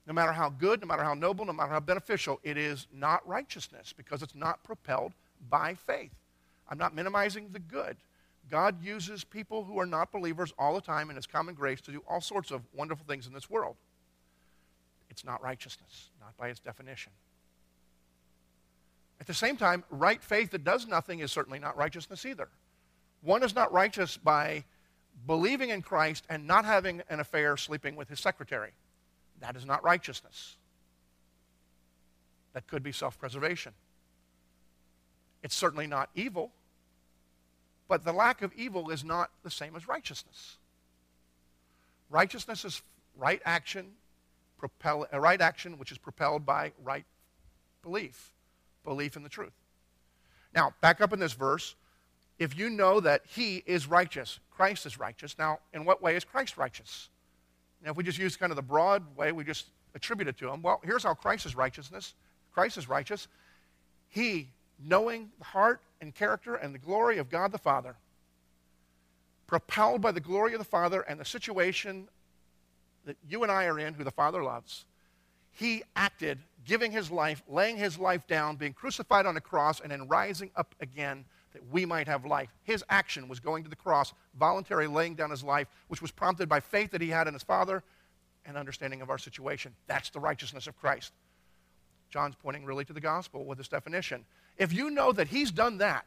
no 0.06 0.14
matter 0.14 0.32
how 0.32 0.48
good, 0.48 0.80
no 0.80 0.86
matter 0.86 1.02
how 1.04 1.12
noble, 1.12 1.44
no 1.44 1.52
matter 1.52 1.72
how 1.72 1.80
beneficial, 1.80 2.40
it 2.42 2.56
is 2.56 2.86
not 2.94 3.28
righteousness 3.28 3.92
because 3.94 4.22
it's 4.22 4.34
not 4.34 4.64
propelled 4.64 5.12
by 5.50 5.74
faith. 5.74 6.14
I'm 6.70 6.78
not 6.78 6.94
minimizing 6.94 7.50
the 7.52 7.58
good. 7.58 7.98
God 8.50 8.82
uses 8.82 9.22
people 9.22 9.64
who 9.64 9.78
are 9.78 9.84
not 9.84 10.12
believers 10.12 10.54
all 10.58 10.74
the 10.74 10.80
time 10.80 11.10
in 11.10 11.16
His 11.16 11.26
common 11.26 11.54
grace 11.54 11.82
to 11.82 11.92
do 11.92 12.02
all 12.08 12.22
sorts 12.22 12.50
of 12.50 12.62
wonderful 12.72 13.04
things 13.06 13.26
in 13.26 13.34
this 13.34 13.50
world. 13.50 13.76
It's 15.10 15.26
not 15.26 15.42
righteousness, 15.42 16.08
not 16.22 16.34
by 16.38 16.48
its 16.48 16.60
definition. 16.60 17.12
At 19.20 19.26
the 19.26 19.34
same 19.34 19.58
time, 19.58 19.84
right 19.90 20.22
faith 20.22 20.52
that 20.52 20.64
does 20.64 20.86
nothing 20.86 21.18
is 21.18 21.30
certainly 21.30 21.58
not 21.58 21.76
righteousness 21.76 22.24
either. 22.24 22.48
One 23.26 23.42
is 23.42 23.56
not 23.56 23.72
righteous 23.72 24.16
by 24.16 24.62
believing 25.26 25.70
in 25.70 25.82
Christ 25.82 26.24
and 26.30 26.46
not 26.46 26.64
having 26.64 27.02
an 27.10 27.18
affair 27.18 27.56
sleeping 27.56 27.96
with 27.96 28.08
his 28.08 28.20
secretary. 28.20 28.70
That 29.40 29.56
is 29.56 29.66
not 29.66 29.82
righteousness. 29.82 30.54
That 32.52 32.68
could 32.68 32.84
be 32.84 32.92
self 32.92 33.18
preservation. 33.18 33.72
It's 35.42 35.56
certainly 35.56 35.88
not 35.88 36.08
evil, 36.14 36.52
but 37.88 38.04
the 38.04 38.12
lack 38.12 38.42
of 38.42 38.52
evil 38.54 38.90
is 38.90 39.02
not 39.02 39.30
the 39.42 39.50
same 39.50 39.74
as 39.74 39.88
righteousness. 39.88 40.58
Righteousness 42.08 42.64
is 42.64 42.80
right 43.16 43.42
action, 43.44 43.88
propel, 44.56 45.08
uh, 45.12 45.18
right 45.18 45.40
action 45.40 45.78
which 45.78 45.90
is 45.90 45.98
propelled 45.98 46.46
by 46.46 46.70
right 46.84 47.04
belief, 47.82 48.30
belief 48.84 49.16
in 49.16 49.24
the 49.24 49.28
truth. 49.28 49.52
Now, 50.54 50.74
back 50.80 51.00
up 51.00 51.12
in 51.12 51.18
this 51.18 51.32
verse, 51.32 51.74
if 52.38 52.56
you 52.58 52.68
know 52.70 53.00
that 53.00 53.22
he 53.26 53.62
is 53.66 53.86
righteous, 53.86 54.40
Christ 54.50 54.86
is 54.86 54.98
righteous, 54.98 55.36
now 55.38 55.58
in 55.72 55.84
what 55.84 56.02
way 56.02 56.16
is 56.16 56.24
Christ 56.24 56.56
righteous? 56.56 57.08
Now, 57.82 57.90
if 57.92 57.96
we 57.96 58.04
just 58.04 58.18
use 58.18 58.36
kind 58.36 58.52
of 58.52 58.56
the 58.56 58.62
broad 58.62 59.16
way, 59.16 59.32
we 59.32 59.44
just 59.44 59.66
attribute 59.94 60.28
it 60.28 60.36
to 60.38 60.50
him. 60.50 60.62
Well, 60.62 60.80
here's 60.84 61.02
how 61.02 61.14
Christ 61.14 61.46
is 61.46 61.54
righteousness. 61.54 62.14
Christ 62.52 62.78
is 62.78 62.88
righteous. 62.88 63.28
He, 64.08 64.48
knowing 64.82 65.30
the 65.38 65.44
heart 65.44 65.80
and 66.00 66.14
character 66.14 66.56
and 66.56 66.74
the 66.74 66.78
glory 66.78 67.18
of 67.18 67.30
God 67.30 67.52
the 67.52 67.58
Father, 67.58 67.96
propelled 69.46 70.00
by 70.00 70.12
the 70.12 70.20
glory 70.20 70.52
of 70.54 70.58
the 70.58 70.64
Father 70.64 71.02
and 71.02 71.20
the 71.20 71.24
situation 71.24 72.08
that 73.04 73.16
you 73.28 73.42
and 73.42 73.52
I 73.52 73.66
are 73.66 73.78
in, 73.78 73.94
who 73.94 74.04
the 74.04 74.10
Father 74.10 74.42
loves, 74.42 74.84
he 75.52 75.82
acted, 75.94 76.38
giving 76.64 76.92
his 76.92 77.10
life, 77.10 77.42
laying 77.48 77.76
his 77.76 77.98
life 77.98 78.26
down, 78.26 78.56
being 78.56 78.72
crucified 78.72 79.24
on 79.24 79.36
a 79.36 79.40
cross, 79.40 79.80
and 79.80 79.90
then 79.90 80.08
rising 80.08 80.50
up 80.56 80.74
again 80.80 81.24
that 81.56 81.72
we 81.72 81.86
might 81.86 82.06
have 82.06 82.26
life. 82.26 82.50
His 82.64 82.84
action 82.90 83.28
was 83.28 83.40
going 83.40 83.64
to 83.64 83.70
the 83.70 83.76
cross, 83.76 84.12
voluntarily 84.38 84.88
laying 84.88 85.14
down 85.14 85.30
his 85.30 85.42
life, 85.42 85.68
which 85.88 86.02
was 86.02 86.10
prompted 86.10 86.50
by 86.50 86.60
faith 86.60 86.90
that 86.90 87.00
he 87.00 87.08
had 87.08 87.26
in 87.26 87.32
his 87.32 87.42
Father 87.42 87.82
and 88.44 88.58
understanding 88.58 89.00
of 89.00 89.08
our 89.08 89.16
situation. 89.16 89.72
That's 89.86 90.10
the 90.10 90.20
righteousness 90.20 90.66
of 90.66 90.78
Christ. 90.78 91.14
John's 92.10 92.34
pointing 92.34 92.66
really 92.66 92.84
to 92.84 92.92
the 92.92 93.00
gospel 93.00 93.46
with 93.46 93.56
this 93.56 93.68
definition. 93.68 94.26
If 94.58 94.74
you 94.74 94.90
know 94.90 95.12
that 95.12 95.28
he's 95.28 95.50
done 95.50 95.78
that, 95.78 96.04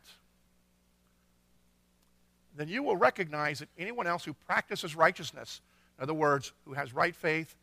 then 2.56 2.68
you 2.68 2.84
will 2.84 2.98
recognize 2.98 3.58
that 3.58 3.70
anyone 3.76 4.06
else 4.06 4.24
who 4.24 4.34
practices 4.34 4.96
righteousness, 4.96 5.62
in 5.98 6.04
other 6.04 6.14
words, 6.14 6.54
who 6.66 6.74
has 6.74 6.94
right 6.94 7.16
faith, 7.16 7.56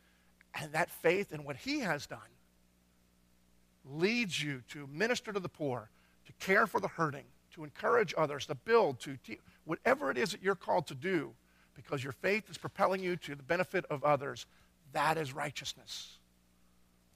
and 0.61 0.73
that 0.73 0.91
faith 0.91 1.33
in 1.33 1.45
what 1.45 1.55
he 1.55 1.81
has 1.81 2.09
done, 2.09 2.19
leads 3.89 4.43
you 4.43 4.65
to 4.71 4.89
minister 4.93 5.33
to 5.33 5.39
the 5.39 5.49
poor, 5.49 5.89
to 6.27 6.33
care 6.45 6.67
for 6.67 6.81
the 6.81 6.89
hurting, 6.89 7.27
to 7.57 7.65
encourage 7.65 8.15
others, 8.17 8.47
to 8.47 8.55
build, 8.55 9.01
to 9.01 9.17
te- 9.25 9.41
whatever 9.65 10.11
it 10.11 10.17
is 10.17 10.31
that 10.31 10.43
you're 10.43 10.55
called 10.55 10.87
to 10.87 10.95
do, 10.95 11.33
because 11.75 12.05
your 12.05 12.13
faith 12.13 12.49
is 12.49 12.57
propelling 12.57 13.03
you 13.03 13.17
to 13.17 13.35
the 13.35 13.43
benefit 13.43 13.85
of 13.91 14.05
others, 14.05 14.47
that 14.93 15.19
is 15.19 15.35
righteousness. 15.35 16.19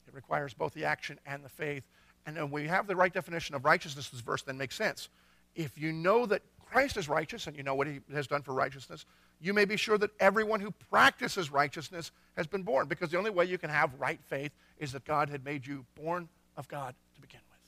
It 0.07 0.13
requires 0.13 0.53
both 0.53 0.73
the 0.73 0.85
action 0.85 1.19
and 1.25 1.43
the 1.43 1.49
faith. 1.49 1.83
And 2.25 2.35
when 2.35 2.51
we 2.51 2.67
have 2.67 2.87
the 2.87 2.95
right 2.95 3.13
definition 3.13 3.55
of 3.55 3.65
righteousness, 3.65 4.09
this 4.09 4.19
verse 4.19 4.41
then 4.41 4.57
makes 4.57 4.75
sense. 4.75 5.09
If 5.55 5.77
you 5.77 5.91
know 5.91 6.25
that 6.25 6.41
Christ 6.65 6.97
is 6.97 7.09
righteous 7.09 7.47
and 7.47 7.55
you 7.55 7.63
know 7.63 7.75
what 7.75 7.87
he 7.87 7.99
has 8.13 8.27
done 8.27 8.41
for 8.41 8.53
righteousness, 8.53 9.05
you 9.39 9.53
may 9.53 9.65
be 9.65 9.77
sure 9.77 9.97
that 9.97 10.11
everyone 10.19 10.59
who 10.59 10.71
practices 10.89 11.51
righteousness 11.51 12.11
has 12.37 12.47
been 12.47 12.63
born. 12.63 12.87
Because 12.87 13.09
the 13.09 13.17
only 13.17 13.31
way 13.31 13.45
you 13.45 13.57
can 13.57 13.69
have 13.69 13.91
right 13.99 14.19
faith 14.27 14.51
is 14.77 14.91
that 14.93 15.05
God 15.05 15.29
had 15.29 15.43
made 15.43 15.65
you 15.65 15.85
born 15.95 16.29
of 16.57 16.67
God 16.67 16.95
to 17.15 17.21
begin 17.21 17.39
with. 17.49 17.59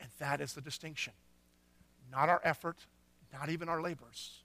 And 0.00 0.01
that 0.18 0.40
is 0.40 0.52
the 0.52 0.60
distinction. 0.60 1.12
Not 2.10 2.28
our 2.28 2.40
effort, 2.44 2.76
not 3.32 3.48
even 3.48 3.68
our 3.68 3.80
labors, 3.80 4.42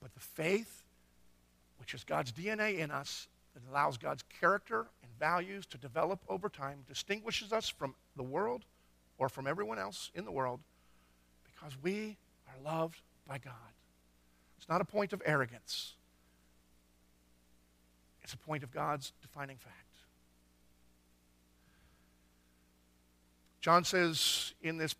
but 0.00 0.14
the 0.14 0.20
faith, 0.20 0.82
which 1.78 1.94
is 1.94 2.04
God's 2.04 2.32
DNA 2.32 2.78
in 2.78 2.90
us, 2.90 3.28
that 3.54 3.62
allows 3.70 3.98
God's 3.98 4.24
character 4.40 4.86
and 5.02 5.12
values 5.18 5.66
to 5.66 5.78
develop 5.78 6.20
over 6.28 6.48
time, 6.48 6.78
distinguishes 6.88 7.52
us 7.52 7.68
from 7.68 7.94
the 8.16 8.22
world 8.22 8.64
or 9.18 9.28
from 9.28 9.46
everyone 9.46 9.78
else 9.78 10.10
in 10.14 10.24
the 10.24 10.32
world 10.32 10.60
because 11.44 11.76
we 11.82 12.16
are 12.48 12.64
loved 12.64 13.00
by 13.26 13.38
God. 13.38 13.54
It's 14.58 14.68
not 14.68 14.80
a 14.80 14.84
point 14.84 15.12
of 15.12 15.22
arrogance, 15.24 15.94
it's 18.22 18.32
a 18.32 18.38
point 18.38 18.62
of 18.62 18.70
God's 18.70 19.12
defining 19.20 19.56
fact. 19.56 19.81
John 23.62 23.84
says 23.84 24.52
in 24.60 24.76
this 24.76 24.94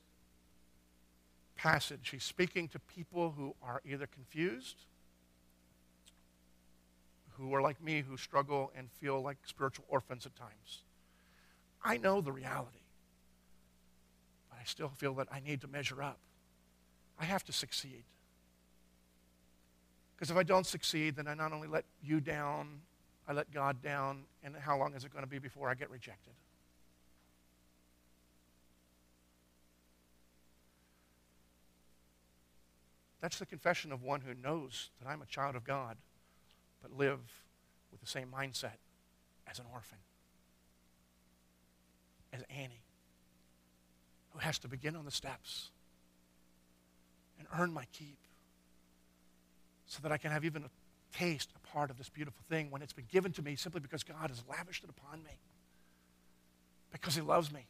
passage, 1.57 2.09
he's 2.09 2.25
speaking 2.25 2.69
to 2.69 2.79
people 2.79 3.35
who 3.37 3.55
are 3.63 3.83
either 3.85 4.07
confused 4.07 4.87
who 7.43 7.55
are 7.55 7.63
like 7.63 7.83
me, 7.83 8.03
who 8.09 8.17
struggle 8.17 8.73
and 8.77 8.91
feel 8.91 9.21
like 9.21 9.37
spiritual 9.45 9.85
orphans 9.89 10.27
at 10.27 10.37
times. 10.37 10.83
I 11.85 11.97
know 11.97 12.21
the 12.21 12.33
reality, 12.33 12.79
but 14.49 14.59
I 14.61 14.65
still 14.65 14.89
feel 14.89 15.15
that 15.15 15.29
I 15.33 15.41
need 15.41 15.61
to 15.63 15.69
measure 15.69 16.03
up. 16.03 16.19
I 17.19 17.25
have 17.25 17.45
to 17.45 17.53
succeed. 17.53 18.05
Because 20.15 20.31
if 20.31 20.37
I 20.37 20.43
don't 20.43 20.67
succeed, 20.67 21.17
then 21.17 21.27
I 21.27 21.35
not 21.35 21.53
only 21.53 21.69
let 21.69 21.85
you 22.03 22.21
down, 22.21 22.81
I 23.27 23.33
let 23.33 23.53
God 23.53 23.83
down, 23.83 24.25
and 24.45 24.55
how 24.57 24.79
long 24.79 24.95
is 24.95 25.05
it 25.05 25.13
going 25.13 25.25
to 25.25 25.31
be 25.31 25.39
before 25.39 25.69
I 25.69 25.75
get 25.75 25.91
rejected? 25.91 26.35
That's 33.23 33.39
the 33.39 33.47
confession 33.47 33.93
of 33.93 34.03
one 34.03 34.21
who 34.21 34.35
knows 34.35 34.91
that 35.01 35.09
I'm 35.09 35.23
a 35.23 35.27
child 35.27 35.55
of 35.55 35.65
God 35.65 35.97
but 36.83 36.99
live 36.99 37.21
with 37.93 38.01
the 38.01 38.07
same 38.07 38.27
mindset 38.37 38.79
as 39.49 39.61
an 39.61 39.65
orphan, 39.73 39.99
as 42.33 42.43
Annie, 42.51 42.83
who 44.31 44.41
has 44.41 44.59
to 44.59 44.69
begin 44.69 44.97
on 44.97 45.05
the 45.05 45.13
steps 45.13 45.71
and 47.39 47.47
earn 47.57 47.73
my 47.73 47.85
keep 47.93 48.19
so 49.87 50.01
that 50.03 50.11
I 50.11 50.19
can 50.19 50.33
have 50.33 50.45
even 50.45 50.65
a 50.65 51.17
taste, 51.17 51.51
a 51.55 51.67
part 51.69 51.91
of 51.91 51.99
this 51.99 52.09
beautiful 52.09 52.43
thing 52.49 52.71
when 52.73 52.83
it's 52.83 52.93
been 52.93 53.09
given 53.11 53.31
to 53.33 53.43
me 53.43 53.55
simply 53.55 53.81
because 53.81 54.03
God 54.03 54.31
has 54.31 54.43
lavished 54.51 54.83
it 54.83 54.91
upon 54.91 55.23
me, 55.23 55.39
because 56.91 57.15
He 57.15 57.21
loves 57.21 57.53
me. 57.53 57.67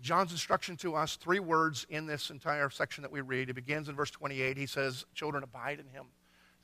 John's 0.00 0.32
instruction 0.32 0.76
to 0.78 0.94
us, 0.94 1.16
three 1.16 1.40
words 1.40 1.86
in 1.90 2.06
this 2.06 2.30
entire 2.30 2.70
section 2.70 3.02
that 3.02 3.10
we 3.10 3.20
read. 3.20 3.50
It 3.50 3.54
begins 3.54 3.88
in 3.88 3.96
verse 3.96 4.10
28. 4.10 4.56
He 4.56 4.66
says, 4.66 5.04
Children, 5.14 5.42
abide 5.42 5.80
in 5.80 5.86
him. 5.88 6.06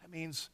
That 0.02 0.10
means 0.10 0.50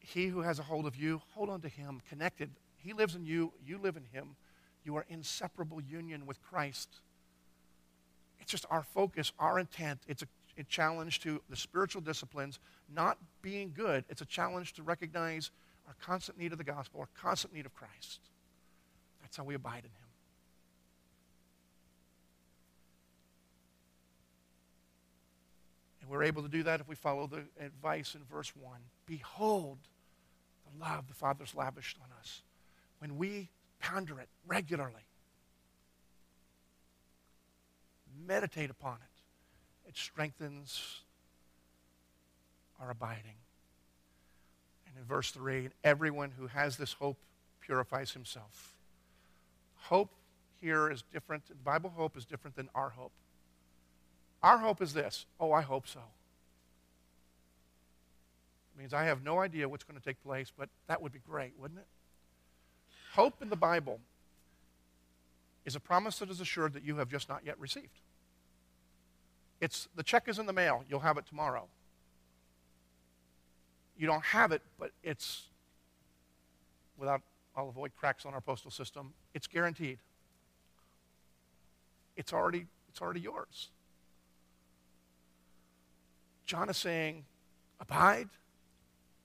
he 0.00 0.26
who 0.26 0.40
has 0.40 0.58
a 0.58 0.62
hold 0.62 0.86
of 0.86 0.96
you, 0.96 1.22
hold 1.34 1.48
on 1.48 1.60
to 1.60 1.68
him, 1.68 2.00
connected. 2.08 2.50
He 2.76 2.92
lives 2.92 3.14
in 3.14 3.24
you, 3.24 3.52
you 3.64 3.78
live 3.78 3.96
in 3.96 4.04
him. 4.04 4.36
You 4.84 4.96
are 4.96 5.06
inseparable 5.08 5.80
union 5.80 6.26
with 6.26 6.40
Christ. 6.42 7.00
It's 8.40 8.50
just 8.50 8.66
our 8.70 8.84
focus, 8.84 9.32
our 9.38 9.58
intent. 9.58 10.00
It's 10.06 10.22
a, 10.22 10.26
a 10.56 10.62
challenge 10.64 11.20
to 11.20 11.42
the 11.50 11.56
spiritual 11.56 12.02
disciplines 12.02 12.60
not 12.92 13.18
being 13.42 13.72
good. 13.76 14.04
It's 14.08 14.20
a 14.20 14.26
challenge 14.26 14.74
to 14.74 14.84
recognize 14.84 15.50
our 15.88 15.96
constant 16.00 16.38
need 16.38 16.52
of 16.52 16.58
the 16.58 16.64
gospel, 16.64 17.00
our 17.00 17.08
constant 17.20 17.52
need 17.52 17.66
of 17.66 17.74
Christ. 17.74 18.20
That's 19.22 19.36
how 19.36 19.44
we 19.44 19.54
abide 19.54 19.84
in 19.84 19.90
him. 19.90 20.05
And 26.06 26.12
we're 26.12 26.22
able 26.22 26.42
to 26.42 26.48
do 26.48 26.62
that 26.62 26.78
if 26.78 26.86
we 26.86 26.94
follow 26.94 27.26
the 27.26 27.42
advice 27.60 28.14
in 28.14 28.20
verse 28.30 28.52
1. 28.54 28.78
Behold 29.06 29.78
the 30.64 30.84
love 30.84 31.08
the 31.08 31.14
Father's 31.14 31.52
lavished 31.52 31.98
on 32.00 32.06
us. 32.20 32.42
When 33.00 33.16
we 33.16 33.50
ponder 33.80 34.20
it 34.20 34.28
regularly, 34.46 35.08
meditate 38.24 38.70
upon 38.70 38.98
it, 38.98 39.88
it 39.88 39.96
strengthens 39.96 41.00
our 42.80 42.90
abiding. 42.90 43.34
And 44.86 44.96
in 44.96 45.04
verse 45.04 45.32
3, 45.32 45.70
everyone 45.82 46.30
who 46.38 46.46
has 46.46 46.76
this 46.76 46.92
hope 46.92 47.18
purifies 47.60 48.12
himself. 48.12 48.74
Hope 49.74 50.12
here 50.60 50.88
is 50.88 51.02
different. 51.12 51.42
Bible 51.64 51.92
hope 51.96 52.16
is 52.16 52.24
different 52.24 52.54
than 52.54 52.68
our 52.76 52.90
hope. 52.90 53.10
Our 54.42 54.58
hope 54.58 54.82
is 54.82 54.92
this 54.92 55.26
oh, 55.40 55.52
I 55.52 55.62
hope 55.62 55.86
so. 55.86 56.00
It 58.74 58.80
means 58.80 58.92
I 58.92 59.04
have 59.04 59.24
no 59.24 59.38
idea 59.38 59.68
what's 59.68 59.84
going 59.84 59.98
to 59.98 60.04
take 60.04 60.22
place, 60.22 60.52
but 60.56 60.68
that 60.86 61.00
would 61.00 61.12
be 61.12 61.18
great, 61.18 61.54
wouldn't 61.58 61.80
it? 61.80 61.86
Hope 63.14 63.40
in 63.40 63.48
the 63.48 63.56
Bible 63.56 64.00
is 65.64 65.74
a 65.74 65.80
promise 65.80 66.18
that 66.18 66.30
is 66.30 66.40
assured 66.40 66.74
that 66.74 66.84
you 66.84 66.96
have 66.96 67.08
just 67.08 67.28
not 67.28 67.40
yet 67.44 67.58
received. 67.58 68.00
It's 69.60 69.88
the 69.96 70.02
check 70.02 70.28
is 70.28 70.38
in 70.38 70.46
the 70.46 70.52
mail, 70.52 70.84
you'll 70.88 71.00
have 71.00 71.16
it 71.16 71.26
tomorrow. 71.26 71.66
You 73.98 74.06
don't 74.06 74.24
have 74.24 74.52
it, 74.52 74.60
but 74.78 74.90
it's 75.02 75.44
without 76.98 77.22
I'll 77.56 77.70
avoid 77.70 77.92
cracks 77.96 78.26
on 78.26 78.34
our 78.34 78.40
postal 78.42 78.70
system, 78.70 79.14
it's 79.32 79.46
guaranteed. 79.46 79.98
It's 82.16 82.32
already 82.32 82.66
it's 82.88 83.00
already 83.00 83.20
yours. 83.20 83.70
John 86.46 86.70
is 86.70 86.76
saying, 86.76 87.24
abide, 87.80 88.28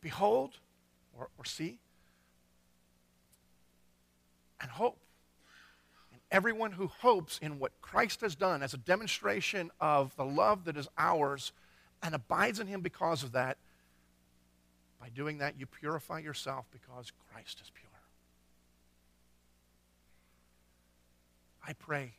behold, 0.01 0.57
or, 1.17 1.29
or 1.37 1.45
see, 1.45 1.77
and 4.59 4.69
hope. 4.71 4.97
And 6.11 6.19
everyone 6.31 6.71
who 6.71 6.87
hopes 6.87 7.39
in 7.41 7.59
what 7.59 7.79
Christ 7.79 8.21
has 8.21 8.35
done 8.35 8.63
as 8.63 8.73
a 8.73 8.77
demonstration 8.77 9.69
of 9.79 10.15
the 10.15 10.25
love 10.25 10.65
that 10.65 10.77
is 10.77 10.87
ours 10.97 11.51
and 12.01 12.15
abides 12.15 12.59
in 12.59 12.65
him 12.65 12.81
because 12.81 13.21
of 13.21 13.33
that, 13.33 13.57
by 14.99 15.09
doing 15.09 15.37
that, 15.39 15.59
you 15.59 15.67
purify 15.67 16.19
yourself 16.19 16.65
because 16.71 17.11
Christ 17.31 17.61
is 17.61 17.71
pure. 17.73 17.89
I 21.67 21.73
pray 21.73 22.13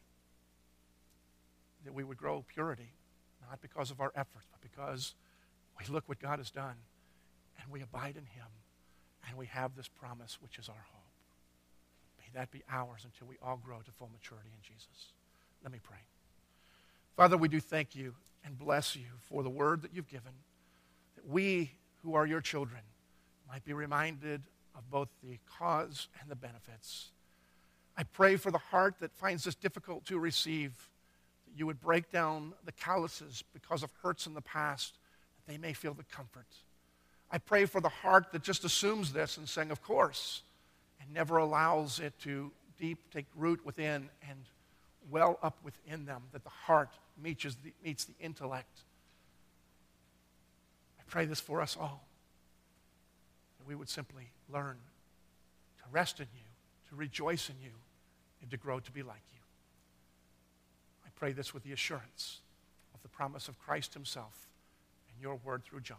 that 1.85 1.93
we 1.93 2.05
would 2.05 2.17
grow 2.17 2.45
purity 2.47 2.93
not 3.49 3.61
because 3.61 3.91
of 3.91 4.01
our 4.01 4.13
efforts, 4.15 4.47
but 4.51 4.61
because 4.61 5.15
we 5.79 5.93
look 5.93 6.09
what 6.09 6.21
God 6.21 6.39
has 6.39 6.51
done 6.51 6.77
and 7.61 7.73
we 7.73 7.83
abide 7.83 8.17
in 8.17 8.27
Him 8.27 8.47
and 9.29 9.37
we 9.37 9.47
have 9.47 9.77
this 9.77 9.89
promise, 9.89 10.39
which 10.41 10.59
is 10.59 10.69
our 10.69 10.85
hope. 10.93 11.03
May 12.19 12.39
that 12.39 12.51
be 12.51 12.63
ours 12.71 13.03
until 13.05 13.27
we 13.27 13.37
all 13.43 13.61
grow 13.63 13.79
to 13.79 13.91
full 13.93 14.11
maturity 14.13 14.51
in 14.53 14.63
Jesus. 14.63 15.13
Let 15.63 15.73
me 15.73 15.81
pray. 15.83 15.99
Father, 17.17 17.37
we 17.37 17.49
do 17.49 17.61
thank 17.61 17.95
you 17.95 18.15
and 18.45 18.59
bless 18.59 18.97
you 18.97 19.07
for 19.29 19.43
the 19.43 19.51
word 19.51 19.83
that 19.83 19.95
you've 19.95 20.09
given, 20.09 20.33
that 21.17 21.29
we 21.29 21.73
who 22.03 22.15
are 22.15 22.27
your 22.27 22.41
children 22.41 22.81
might 23.49 23.65
be 23.65 23.73
reminded 23.73 24.43
of 24.75 24.91
both 24.91 25.09
the 25.23 25.39
cause 25.59 26.09
and 26.21 26.31
the 26.31 26.35
benefits. 26.37 27.11
I 27.97 28.05
pray 28.05 28.37
for 28.37 28.51
the 28.51 28.59
heart 28.59 28.97
that 29.01 29.13
finds 29.13 29.45
this 29.45 29.55
difficult 29.55 30.07
to 30.07 30.19
receive, 30.19 30.89
you 31.57 31.67
would 31.67 31.81
break 31.81 32.11
down 32.11 32.55
the 32.65 32.73
calluses 32.73 33.45
because 33.53 33.83
of 33.83 33.91
hurts 34.03 34.27
in 34.27 34.35
the 34.35 34.41
past, 34.41 34.95
that 35.37 35.53
they 35.53 35.59
may 35.59 35.73
feel 35.73 35.95
the 35.95 36.05
comfort. 36.05 36.47
I 37.31 37.39
pray 37.39 37.65
for 37.65 37.81
the 37.81 37.89
heart 37.89 38.33
that 38.33 38.43
just 38.43 38.65
assumes 38.65 39.13
this 39.13 39.37
and 39.37 39.49
saying, 39.49 39.71
of 39.71 39.83
course, 39.83 40.43
and 41.01 41.13
never 41.13 41.39
allows 41.39 41.99
it 41.99 42.19
to 42.21 42.51
deep 42.79 42.99
take 43.13 43.27
root 43.37 43.65
within 43.65 44.09
and 44.29 44.39
well 45.11 45.39
up 45.43 45.57
within 45.65 46.05
them, 46.05 46.23
that 46.33 46.45
the 46.45 46.51
heart 46.51 46.91
meets 47.21 47.43
the, 47.43 47.73
meets 47.85 48.05
the 48.05 48.15
intellect. 48.21 48.81
I 50.99 51.03
pray 51.09 51.25
this 51.25 51.41
for 51.41 51.61
us 51.61 51.77
all, 51.79 52.07
that 53.59 53.67
we 53.67 53.75
would 53.75 53.89
simply 53.89 54.29
learn 54.53 54.77
to 55.79 55.85
rest 55.91 56.21
in 56.21 56.27
you, 56.35 56.45
to 56.91 56.97
rejoice 56.97 57.49
in 57.49 57.57
you, 57.63 57.73
and 58.41 58.51
to 58.51 58.57
grow 58.57 58.79
to 58.81 58.93
be 58.93 59.03
like 59.03 59.23
you. 59.32 59.32
Pray 61.23 61.31
this 61.31 61.55
with 61.55 61.63
the 61.63 61.71
assurance 61.71 62.41
of 62.93 63.01
the 63.03 63.09
promise 63.09 63.47
of 63.47 63.57
Christ 63.57 63.95
himself 63.95 64.49
and 65.09 65.23
your 65.23 65.37
word 65.37 65.63
through 65.63 65.83
John. 65.83 65.97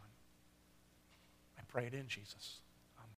I 1.58 1.62
pray 1.66 1.86
it 1.86 1.94
in 1.94 2.10
Jesus. 2.10 2.60